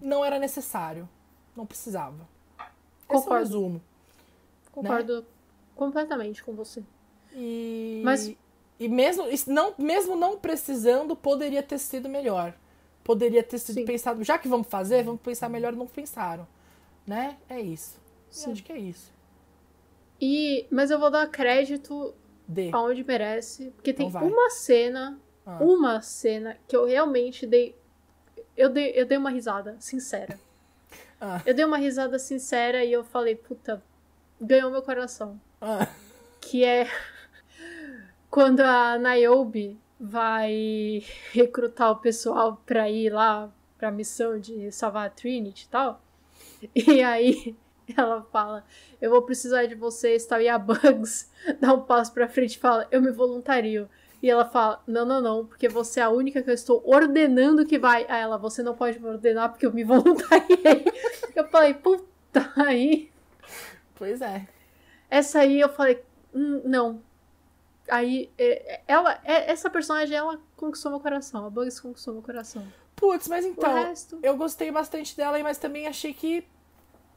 não 0.00 0.24
era 0.24 0.38
necessário, 0.38 1.08
não 1.56 1.66
precisava. 1.66 2.26
Esse 2.58 2.66
é 3.08 3.16
o 3.16 3.20
Concordo. 3.22 3.44
resumo. 3.44 3.82
concordo 4.72 5.26
completamente 5.74 6.42
com 6.44 6.52
você. 6.54 6.82
E, 7.34 8.00
Mas- 8.04 8.32
e 8.78 8.88
mesmo, 8.88 9.24
não, 9.48 9.74
mesmo 9.78 10.14
não 10.16 10.38
precisando, 10.38 11.14
poderia 11.16 11.62
ter 11.62 11.78
sido 11.78 12.08
melhor. 12.08 12.54
Poderia 13.02 13.42
ter 13.42 13.58
sido 13.58 13.74
Sim. 13.74 13.84
pensado, 13.84 14.22
já 14.22 14.38
que 14.38 14.46
vamos 14.48 14.68
fazer, 14.68 15.02
vamos 15.02 15.20
pensar 15.20 15.48
melhor, 15.48 15.72
não 15.72 15.86
pensaram. 15.86 16.46
né? 17.06 17.36
É 17.48 17.60
isso. 17.60 17.98
Sim. 18.30 18.46
Eu 18.46 18.52
acho 18.52 18.62
que 18.62 18.72
é 18.72 18.78
isso. 18.78 19.12
E, 20.20 20.66
mas 20.70 20.90
eu 20.90 20.98
vou 21.00 21.10
dar 21.10 21.26
crédito 21.28 22.14
D. 22.46 22.70
aonde 22.72 23.02
merece, 23.02 23.70
porque 23.70 23.92
tem 23.92 24.06
Então 24.06 24.20
vai. 24.20 24.30
uma 24.30 24.50
cena, 24.50 25.18
Ah. 25.44 25.58
uma 25.60 26.00
cena 26.02 26.56
que 26.68 26.76
eu 26.76 26.84
realmente 26.84 27.46
dei 27.46 27.74
eu 28.60 28.68
dei, 28.68 28.92
eu 28.94 29.06
dei 29.06 29.16
uma 29.16 29.30
risada 29.30 29.76
sincera. 29.80 30.38
Ah. 31.22 31.42
Eu 31.44 31.52
dei 31.52 31.66
uma 31.66 31.76
risada 31.76 32.18
sincera 32.18 32.82
e 32.82 32.90
eu 32.90 33.04
falei, 33.04 33.36
puta, 33.36 33.82
ganhou 34.40 34.70
meu 34.70 34.80
coração. 34.80 35.38
Ah. 35.60 35.86
Que 36.40 36.64
é 36.64 36.88
quando 38.30 38.60
a 38.60 38.96
Niobe 38.96 39.78
vai 40.00 41.04
recrutar 41.30 41.90
o 41.90 41.96
pessoal 41.96 42.62
pra 42.64 42.88
ir 42.88 43.10
lá 43.10 43.52
pra 43.76 43.90
missão 43.90 44.40
de 44.40 44.72
salvar 44.72 45.08
a 45.08 45.10
Trinity 45.10 45.66
e 45.66 45.68
tal. 45.68 46.02
E 46.74 47.02
aí 47.02 47.54
ela 47.94 48.22
fala, 48.32 48.64
eu 48.98 49.10
vou 49.10 49.20
precisar 49.20 49.66
de 49.66 49.74
vocês, 49.74 50.24
tal. 50.24 50.40
E 50.40 50.48
a 50.48 50.58
Bugs 50.58 51.30
dá 51.60 51.74
um 51.74 51.82
passo 51.82 52.14
pra 52.14 52.28
frente 52.28 52.54
e 52.54 52.58
fala, 52.58 52.88
eu 52.90 53.02
me 53.02 53.10
voluntario. 53.10 53.90
E 54.22 54.28
ela 54.30 54.44
fala, 54.44 54.82
não, 54.86 55.06
não, 55.06 55.20
não, 55.20 55.46
porque 55.46 55.68
você 55.68 56.00
é 56.00 56.02
a 56.02 56.10
única 56.10 56.42
que 56.42 56.50
eu 56.50 56.54
estou 56.54 56.82
ordenando 56.84 57.64
que 57.64 57.78
vai. 57.78 58.04
Aí 58.08 58.20
ela, 58.20 58.36
você 58.36 58.62
não 58.62 58.74
pode 58.74 58.98
me 58.98 59.08
ordenar 59.08 59.48
porque 59.50 59.64
eu 59.64 59.72
me 59.72 59.82
voluntariei. 59.84 60.84
Eu 61.34 61.48
falei, 61.48 61.74
puta, 61.74 62.52
aí 62.56 63.10
Pois 63.94 64.20
é. 64.22 64.46
essa 65.10 65.40
aí 65.40 65.60
eu 65.60 65.68
falei, 65.68 66.02
"Hum, 66.34 66.62
não. 66.64 67.02
Aí, 67.88 68.30
é, 68.38 68.74
é, 68.74 68.82
ela, 68.86 69.20
é, 69.24 69.50
essa 69.50 69.68
personagem, 69.68 70.16
ela 70.16 70.40
conquistou 70.56 70.90
meu 70.90 71.00
coração. 71.00 71.44
A 71.44 71.50
Bugs 71.50 71.80
conquistou 71.80 72.14
meu 72.14 72.22
coração. 72.22 72.64
Putz, 72.94 73.26
mas 73.28 73.44
então, 73.44 73.74
resto. 73.74 74.18
eu 74.22 74.36
gostei 74.36 74.70
bastante 74.70 75.16
dela, 75.16 75.38
mas 75.42 75.58
também 75.58 75.86
achei 75.86 76.14
que 76.14 76.46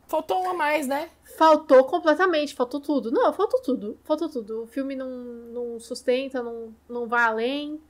faltou 0.07 0.43
um 0.43 0.49
a 0.49 0.53
mais, 0.53 0.87
né? 0.87 1.09
Faltou 1.37 1.83
completamente, 1.85 2.53
faltou 2.53 2.79
tudo. 2.79 3.11
Não, 3.11 3.31
faltou 3.33 3.61
tudo. 3.61 3.97
Faltou 4.03 4.29
tudo. 4.29 4.63
O 4.63 4.67
filme 4.67 4.95
não, 4.95 5.09
não 5.09 5.79
sustenta, 5.79 6.43
não, 6.43 6.73
não 6.87 7.07
vai 7.07 7.23
além. 7.23 7.81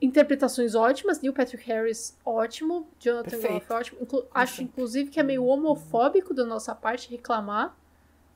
Interpretações 0.00 0.74
ótimas. 0.74 1.20
Neil 1.20 1.32
Patrick 1.32 1.64
Harris, 1.66 2.16
ótimo. 2.24 2.86
Jonathan 3.00 3.30
Perfeito. 3.30 3.66
Groff, 3.66 3.72
ótimo. 3.72 3.98
Inclu- 4.02 4.26
acho, 4.32 4.62
inclusive, 4.62 5.10
que 5.10 5.18
é 5.18 5.22
meio 5.22 5.44
homofóbico 5.44 6.32
da 6.34 6.44
nossa 6.44 6.74
parte 6.74 7.10
reclamar 7.10 7.74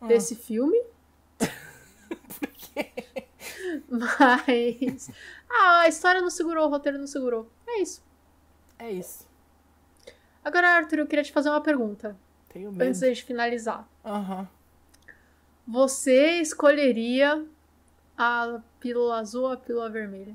Ah. 0.00 0.06
desse 0.06 0.34
filme. 0.34 0.80
Mas. 3.88 5.10
Ah, 5.48 5.80
a 5.80 5.88
história 5.88 6.20
não 6.20 6.30
segurou, 6.30 6.66
o 6.66 6.70
roteiro 6.70 6.98
não 6.98 7.06
segurou. 7.06 7.48
É 7.66 7.80
isso. 7.80 8.02
É 8.78 8.90
isso. 8.90 9.26
Agora, 10.44 10.68
Arthur, 10.68 11.00
eu 11.00 11.06
queria 11.06 11.24
te 11.24 11.32
fazer 11.32 11.50
uma 11.50 11.60
pergunta. 11.60 12.16
Tenho 12.58 12.70
Antes 12.70 13.00
medo. 13.00 13.00
da 13.00 13.06
gente 13.08 13.24
finalizar. 13.24 13.88
Aham. 14.04 14.48
Você 15.66 16.40
escolheria 16.40 17.44
a 18.16 18.60
pílula 18.80 19.18
azul 19.18 19.44
ou 19.44 19.52
a 19.52 19.56
pílula 19.56 19.90
vermelha? 19.90 20.34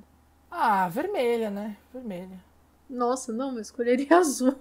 Ah, 0.51 0.87
vermelha, 0.87 1.49
né? 1.49 1.75
Vermelha. 1.91 2.39
Nossa, 2.89 3.33
não, 3.33 3.53
eu 3.55 3.59
escolheria 3.61 4.07
azul. 4.17 4.55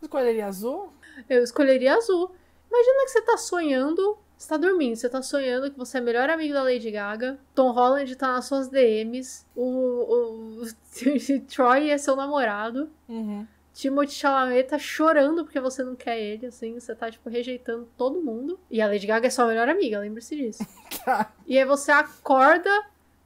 Escolheria 0.00 0.46
azul? 0.46 0.92
Eu 1.28 1.42
escolheria 1.42 1.94
azul. 1.96 2.30
Imagina 2.70 3.04
que 3.04 3.08
você 3.10 3.22
tá 3.22 3.36
sonhando, 3.36 4.16
você 4.38 4.48
tá 4.48 4.56
dormindo, 4.56 4.96
você 4.96 5.08
tá 5.08 5.20
sonhando 5.20 5.70
que 5.70 5.78
você 5.78 5.98
é 5.98 6.00
melhor 6.00 6.30
amigo 6.30 6.54
da 6.54 6.62
Lady 6.62 6.90
Gaga, 6.90 7.38
Tom 7.54 7.70
Holland 7.72 8.14
tá 8.16 8.28
nas 8.32 8.46
suas 8.46 8.68
DMs, 8.68 9.44
o, 9.54 10.62
o 10.62 10.66
Troy 11.54 11.90
é 11.90 11.98
seu 11.98 12.16
namorado, 12.16 12.88
Uhum. 13.08 13.46
Timothy 13.74 14.12
Chalamet 14.12 14.68
tá 14.68 14.78
chorando 14.78 15.44
porque 15.44 15.58
você 15.60 15.82
não 15.82 15.94
quer 15.96 16.18
ele, 16.20 16.46
assim, 16.46 16.78
você 16.78 16.94
tá, 16.94 17.10
tipo, 17.10 17.28
rejeitando 17.30 17.88
todo 17.96 18.20
mundo. 18.22 18.60
E 18.70 18.82
a 18.82 18.86
Lady 18.86 19.06
Gaga 19.06 19.26
é 19.26 19.30
sua 19.30 19.46
melhor 19.46 19.68
amiga, 19.68 19.98
lembre-se 19.98 20.36
disso. 20.36 20.64
Tá. 21.04 21.32
E 21.46 21.58
aí 21.58 21.64
você 21.64 21.90
acorda 21.90 22.70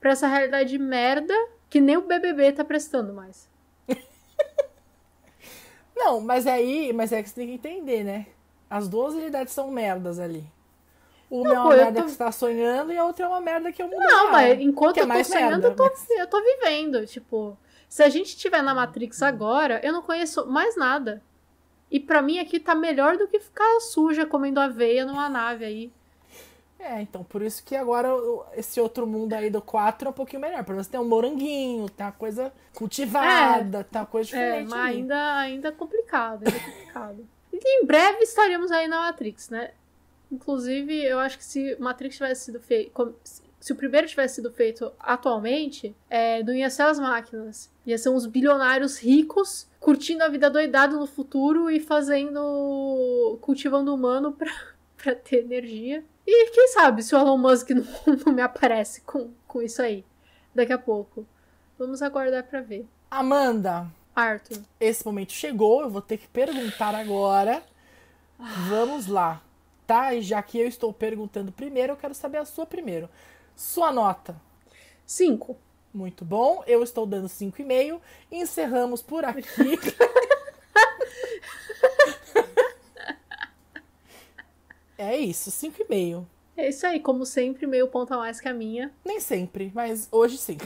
pra 0.01 0.13
essa 0.13 0.27
realidade 0.27 0.71
de 0.71 0.79
merda 0.79 1.35
que 1.69 1.79
nem 1.81 1.97
o 1.97 2.03
BBB 2.03 2.53
tá 2.53 2.65
prestando 2.65 3.13
mais. 3.13 3.49
Não, 5.95 6.21
mas 6.21 6.47
aí, 6.47 6.93
mas 6.93 7.13
é 7.13 7.23
que 7.23 7.29
você 7.29 7.35
tem 7.35 7.47
que 7.49 7.55
entender, 7.55 8.05
né? 8.05 8.27
As 8.69 8.89
duas 8.89 9.15
realidades 9.15 9.53
são 9.53 9.71
merdas 9.71 10.19
ali. 10.19 10.45
Uma 11.31 11.49
é 11.55 11.59
uma 11.59 11.63
pô, 11.65 11.73
eu 11.73 11.77
merda 11.85 12.01
tô- 12.01 12.05
que 12.07 12.13
você 12.13 12.19
tá 12.19 12.31
sonhando 12.33 12.93
e 12.93 12.99
a 12.99 13.05
outra 13.05 13.25
é 13.25 13.29
uma 13.29 13.41
merda 13.41 13.73
que 13.73 13.83
é 13.83 13.85
o 13.85 13.89
mundo 13.89 13.99
Não, 13.99 14.31
mas 14.31 14.61
enquanto 14.61 14.99
é 14.99 15.03
eu 15.03 15.09
tô 15.09 15.25
sonhando, 15.25 15.51
merda, 15.51 15.69
eu, 15.69 15.75
tô, 15.77 15.83
mas- 15.85 16.11
eu 16.11 16.27
tô 16.29 16.43
vivendo. 16.43 17.05
Tipo, 17.07 17.59
se 17.89 18.03
a 18.03 18.09
gente 18.09 18.29
estiver 18.29 18.63
na 18.63 18.75
Matrix 18.75 19.23
agora, 19.23 19.81
eu 19.85 19.93
não 19.93 20.03
conheço 20.03 20.47
mais 20.47 20.77
nada. 20.77 21.23
E 21.91 22.01
pra 22.01 22.21
mim 22.21 22.39
aqui 22.39 22.59
tá 22.59 22.75
melhor 22.75 23.17
do 23.17 23.29
que 23.29 23.39
ficar 23.39 23.81
suja 23.81 24.27
comendo 24.27 24.59
aveia 24.61 25.05
numa 25.07 25.29
nave 25.29 25.65
aí. 25.65 25.93
É, 26.79 27.01
então 27.01 27.25
por 27.25 27.41
isso 27.43 27.65
que 27.65 27.75
agora 27.75 28.09
esse 28.55 28.79
outro 28.81 29.07
mundo 29.07 29.33
aí 29.33 29.49
do 29.49 29.63
4 29.63 30.09
é 30.09 30.11
um 30.11 30.13
pouquinho 30.13 30.43
melhor. 30.43 30.63
Pra 30.65 30.75
você 30.75 30.91
tem 30.91 31.01
um 31.01 31.09
moranguinho, 31.09 31.89
tem 31.89 32.05
uma 32.05 32.13
coisa 32.13 32.53
cultivada, 32.75 33.83
tem 33.85 34.01
uma 34.01 34.07
coisa 34.07 34.37
É, 34.37 34.41
diferente. 34.43 34.71
mas 34.71 34.81
ali. 34.89 34.97
ainda, 34.99 35.35
ainda 35.39 35.69
é 35.69 35.73
complicado, 35.73 36.45
ainda 36.47 36.57
é 36.57 36.61
complicado. 36.61 37.27
E 37.59 37.83
em 37.83 37.87
breve 37.87 38.19
estaremos 38.19 38.71
aí 38.71 38.87
na 38.87 38.99
Matrix, 38.99 39.49
né? 39.49 39.71
Inclusive, 40.31 41.03
eu 41.03 41.19
acho 41.19 41.39
que 41.39 41.45
se 41.45 41.75
Matrix 41.81 42.17
tivesse 42.17 42.45
sido 42.45 42.61
feito. 42.61 42.93
Se 43.67 43.73
o 43.73 43.77
primeiro 43.77 44.07
tivesse 44.07 44.37
sido 44.37 44.53
feito 44.53 44.93
atualmente, 44.97 45.93
é, 46.09 46.41
não 46.41 46.55
ia 46.55 46.71
ser 46.71 46.83
as 46.83 47.01
máquinas. 47.01 47.69
Ia 47.85 47.99
ser 47.99 48.11
uns 48.11 48.25
bilionários 48.25 48.97
ricos 48.97 49.69
curtindo 49.81 50.23
a 50.23 50.29
vida 50.29 50.49
doidada 50.49 50.95
no 50.95 51.05
futuro 51.05 51.69
e 51.69 51.81
fazendo. 51.81 53.37
cultivando 53.41 53.93
humano 53.93 54.31
pra, 54.31 54.53
pra 54.97 55.17
ter 55.17 55.39
energia. 55.39 56.05
E 56.25 56.51
quem 56.53 56.69
sabe 56.69 57.03
se 57.03 57.13
o 57.13 57.19
Elon 57.19 57.37
Musk 57.37 57.71
não, 57.71 57.85
não 58.25 58.33
me 58.33 58.41
aparece 58.41 59.01
com, 59.01 59.33
com 59.49 59.61
isso 59.61 59.83
aí 59.83 60.05
daqui 60.55 60.73
a 60.73 60.79
pouco. 60.79 61.27
Vamos 61.77 62.03
aguardar 62.03 62.45
pra 62.45 62.61
ver. 62.61 62.87
Amanda, 63.11 63.89
Arthur. 64.15 64.63
esse 64.79 65.05
momento 65.05 65.33
chegou, 65.33 65.83
eu 65.83 65.91
vou 65.91 66.01
ter 66.01 66.19
que 66.19 66.29
perguntar 66.29 66.95
agora. 66.95 67.61
Vamos 68.69 69.09
lá, 69.09 69.43
tá? 69.89 70.15
E 70.15 70.23
já 70.23 70.41
que 70.41 70.57
eu 70.57 70.69
estou 70.69 70.93
perguntando 70.93 71.51
primeiro, 71.51 71.95
eu 71.95 71.97
quero 71.97 72.15
saber 72.15 72.39
a 72.39 72.45
sua 72.45 72.65
primeiro. 72.65 73.11
Sua 73.57 73.91
nota. 73.91 74.41
Cinco. 75.07 75.57
Muito 75.93 76.25
bom, 76.27 76.63
eu 76.67 76.83
estou 76.83 77.07
dando 77.07 77.27
5,5. 77.27 77.99
Encerramos 78.31 79.01
por 79.01 79.25
aqui. 79.25 79.49
é 84.99 85.17
isso, 85.17 85.51
5,5. 85.51 86.27
É 86.55 86.69
isso 86.69 86.87
aí, 86.87 87.01
como 87.01 87.25
sempre, 87.25 87.67
meio 87.67 87.89
ponto 87.89 88.13
a 88.13 88.19
mais 88.19 88.39
que 88.41 88.49
a 88.49 88.53
minha. 88.53 88.93
Nem 89.03 89.21
sempre, 89.21 89.73
mas 89.75 90.07
hoje 90.13 90.37
sim. 90.37 90.59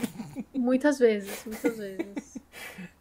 Muitas 0.53 0.99
vezes, 0.99 1.45
muitas 1.45 1.77
vezes. 1.77 2.41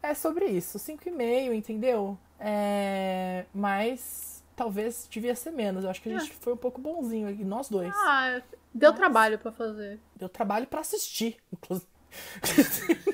É 0.03 0.15
sobre 0.15 0.47
isso, 0.47 0.79
5,5, 0.79 1.53
entendeu? 1.53 2.17
É... 2.39 3.45
Mas 3.53 4.30
talvez 4.61 5.09
devia 5.11 5.35
ser 5.35 5.53
menos. 5.53 5.85
Eu 5.85 5.91
acho 5.91 6.03
que 6.03 6.13
a 6.13 6.19
gente 6.19 6.35
foi 6.35 6.53
um 6.53 6.57
pouco 6.57 6.79
bonzinho 6.79 7.27
aqui, 7.27 7.43
nós 7.43 7.71
dois. 7.71 7.91
Ah, 7.97 8.43
deu 8.75 8.91
Mas- 8.91 8.99
trabalho 8.99 9.39
pra 9.39 9.51
fazer. 9.51 9.99
Deu 10.15 10.29
trabalho 10.29 10.67
pra 10.67 10.81
assistir, 10.81 11.39
inclusive. 11.51 11.89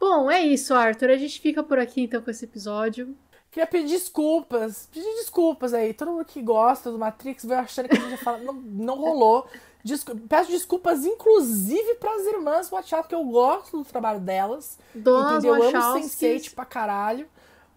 Bom, 0.00 0.28
é 0.30 0.40
isso, 0.40 0.74
Arthur. 0.74 1.10
A 1.10 1.16
gente 1.16 1.40
fica 1.40 1.62
por 1.62 1.78
aqui 1.78 2.02
então 2.02 2.20
com 2.20 2.28
esse 2.30 2.44
episódio. 2.44 3.16
Queria 3.52 3.66
pedir 3.68 3.90
desculpas. 3.90 4.88
Pedir 4.92 5.14
desculpas 5.16 5.72
aí. 5.72 5.94
Todo 5.94 6.10
mundo 6.10 6.24
que 6.24 6.42
gosta 6.42 6.90
do 6.90 6.98
Matrix 6.98 7.44
veio 7.44 7.60
achando 7.60 7.88
que 7.88 7.96
a 7.96 8.00
gente 8.00 8.10
ia 8.10 8.18
falar. 8.18 8.38
Não, 8.38 8.54
não 8.54 8.96
rolou. 8.96 9.46
Descu- 9.84 10.16
Peço 10.28 10.50
desculpas, 10.50 11.04
inclusive, 11.04 11.94
pras 11.96 12.26
irmãs 12.26 12.68
Wachowski, 12.68 13.02
porque 13.02 13.14
eu 13.14 13.24
gosto 13.24 13.78
do 13.78 13.84
trabalho 13.84 14.18
delas. 14.18 14.76
Donas 14.92 15.32
entendeu? 15.44 15.54
Eu 15.56 15.62
amo 15.62 15.72
Wachowskis. 15.72 16.16
Sense8 16.20 16.54
pra 16.54 16.64
caralho. 16.64 17.28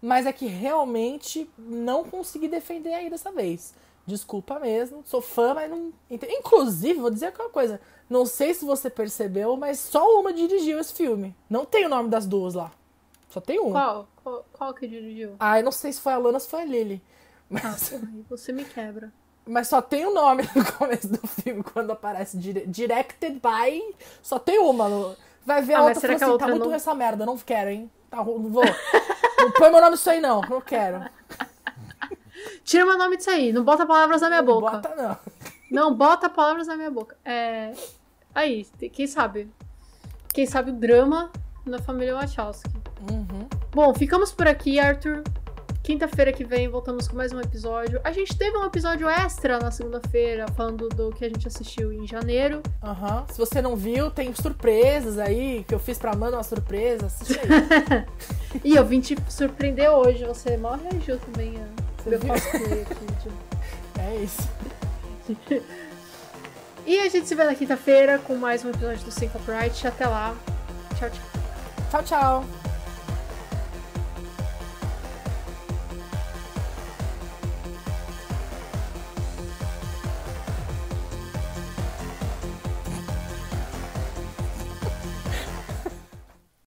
Mas 0.02 0.26
é 0.26 0.32
que 0.32 0.46
realmente 0.46 1.48
não 1.56 2.02
consegui 2.02 2.48
defender 2.48 2.92
aí 2.92 3.08
dessa 3.08 3.30
vez. 3.30 3.72
Desculpa 4.04 4.58
mesmo. 4.58 5.02
Sou 5.06 5.22
fã, 5.22 5.54
mas 5.54 5.70
não. 5.70 5.92
Inclusive, 6.10 6.98
vou 6.98 7.10
dizer 7.10 7.32
uma 7.38 7.48
coisa. 7.48 7.80
Não 8.10 8.26
sei 8.26 8.52
se 8.52 8.64
você 8.64 8.90
percebeu, 8.90 9.56
mas 9.56 9.78
só 9.78 10.04
uma 10.20 10.32
dirigiu 10.32 10.80
esse 10.80 10.92
filme. 10.92 11.34
Não 11.48 11.64
tem 11.64 11.86
o 11.86 11.88
nome 11.88 12.08
das 12.08 12.26
duas 12.26 12.54
lá. 12.54 12.72
Só 13.30 13.40
tem 13.40 13.60
uma. 13.60 13.70
Qual? 13.72 14.08
qual? 14.22 14.44
Qual 14.52 14.74
que 14.74 14.88
dirigiu? 14.88 15.36
Ah, 15.38 15.60
eu 15.60 15.64
não 15.64 15.70
sei 15.72 15.92
se 15.92 16.00
foi 16.00 16.12
a 16.12 16.18
Lana 16.18 16.34
ou 16.36 16.40
se 16.40 16.48
foi 16.48 16.62
a 16.62 16.64
Lily. 16.64 17.00
Ah, 17.54 17.60
Mas, 17.62 17.92
aí 17.92 18.24
você 18.28 18.52
me 18.52 18.64
quebra. 18.64 19.12
mas 19.46 19.68
só 19.68 19.80
tem 19.80 20.04
o 20.04 20.12
nome 20.12 20.42
no 20.56 20.72
começo 20.72 21.06
do 21.08 21.26
filme, 21.28 21.62
quando 21.62 21.92
aparece 21.92 22.36
dire- 22.36 22.66
Directed 22.66 23.34
by. 23.40 23.94
Só 24.20 24.38
tem 24.38 24.58
uma. 24.58 25.16
Vai 25.46 25.62
ver 25.62 25.74
Ah, 25.74 25.78
a 25.78 25.82
mas 25.84 25.96
outra 25.96 26.12
e 26.12 26.16
que 26.18 26.24
a 26.24 26.26
assim: 26.26 26.32
outra 26.32 26.46
tá 26.46 26.50
muito 26.50 26.60
não- 26.60 26.66
ruim 26.68 26.76
essa 26.76 26.94
merda, 26.94 27.24
não 27.24 27.38
quero, 27.38 27.70
hein? 27.70 27.90
Tá, 28.10 28.16
não 28.18 28.48
vou. 28.50 28.64
não 29.42 29.50
põe 29.52 29.70
meu 29.70 29.80
nome 29.80 29.92
nisso 29.92 30.10
aí, 30.10 30.20
não. 30.20 30.40
Não 30.42 30.60
quero. 30.60 31.04
Tira 32.64 32.84
meu 32.84 32.98
nome 32.98 33.16
disso 33.16 33.30
aí. 33.30 33.52
Não 33.52 33.64
bota 33.64 33.86
palavras 33.86 34.20
na 34.20 34.28
minha 34.28 34.42
Não 34.42 34.46
boca. 34.46 34.70
Bota, 34.78 34.94
não. 34.94 35.18
Não 35.70 35.94
bota 35.94 36.28
palavras 36.28 36.66
na 36.66 36.76
minha 36.76 36.90
boca. 36.90 37.16
É. 37.24 37.72
Aí, 38.34 38.66
quem 38.92 39.06
sabe? 39.06 39.50
Quem 40.32 40.46
sabe 40.46 40.70
o 40.70 40.74
drama 40.74 41.30
na 41.64 41.78
família 41.78 42.14
Wachowski. 42.14 42.70
Uhum. 43.10 43.48
Bom, 43.72 43.94
ficamos 43.94 44.32
por 44.32 44.46
aqui, 44.46 44.78
Arthur. 44.78 45.22
Quinta-feira 45.82 46.32
que 46.32 46.44
vem 46.44 46.68
voltamos 46.68 47.08
com 47.08 47.16
mais 47.16 47.32
um 47.32 47.40
episódio. 47.40 48.00
A 48.04 48.12
gente 48.12 48.36
teve 48.36 48.56
um 48.56 48.64
episódio 48.64 49.08
extra 49.08 49.58
na 49.58 49.72
segunda-feira, 49.72 50.46
falando 50.52 50.88
do 50.88 51.10
que 51.10 51.24
a 51.24 51.28
gente 51.28 51.48
assistiu 51.48 51.92
em 51.92 52.06
janeiro. 52.06 52.62
Aham. 52.80 53.18
Uhum. 53.18 53.26
Se 53.28 53.38
você 53.38 53.60
não 53.60 53.74
viu, 53.74 54.08
tem 54.08 54.32
surpresas 54.32 55.18
aí, 55.18 55.64
que 55.66 55.74
eu 55.74 55.80
fiz 55.80 55.98
pra 55.98 56.12
Amanda 56.12 56.36
uma 56.36 56.44
surpresa. 56.44 57.06
Assiste 57.06 57.36
aí. 57.36 58.60
e 58.62 58.76
eu 58.76 58.84
vim 58.84 59.00
te 59.00 59.16
surpreender 59.28 59.90
hoje. 59.90 60.24
Você 60.24 60.56
mal 60.56 60.78
reagiu 60.78 61.18
também 61.18 61.56
a 61.56 62.08
meu 62.08 62.20
cosplay 62.20 62.82
aqui. 62.88 63.06
De... 63.20 64.00
É 64.00 64.16
isso. 64.22 64.48
e 66.86 67.00
a 67.00 67.08
gente 67.08 67.26
se 67.26 67.34
vê 67.34 67.42
na 67.42 67.56
quinta-feira 67.56 68.20
com 68.20 68.36
mais 68.36 68.64
um 68.64 68.70
episódio 68.70 69.04
do 69.04 69.10
Sync 69.10 69.36
Upright. 69.36 69.84
Até 69.84 70.06
lá. 70.06 70.36
Tchau, 70.96 71.10
tchau. 71.10 71.42
Tchau, 71.90 72.02
tchau. 72.04 72.61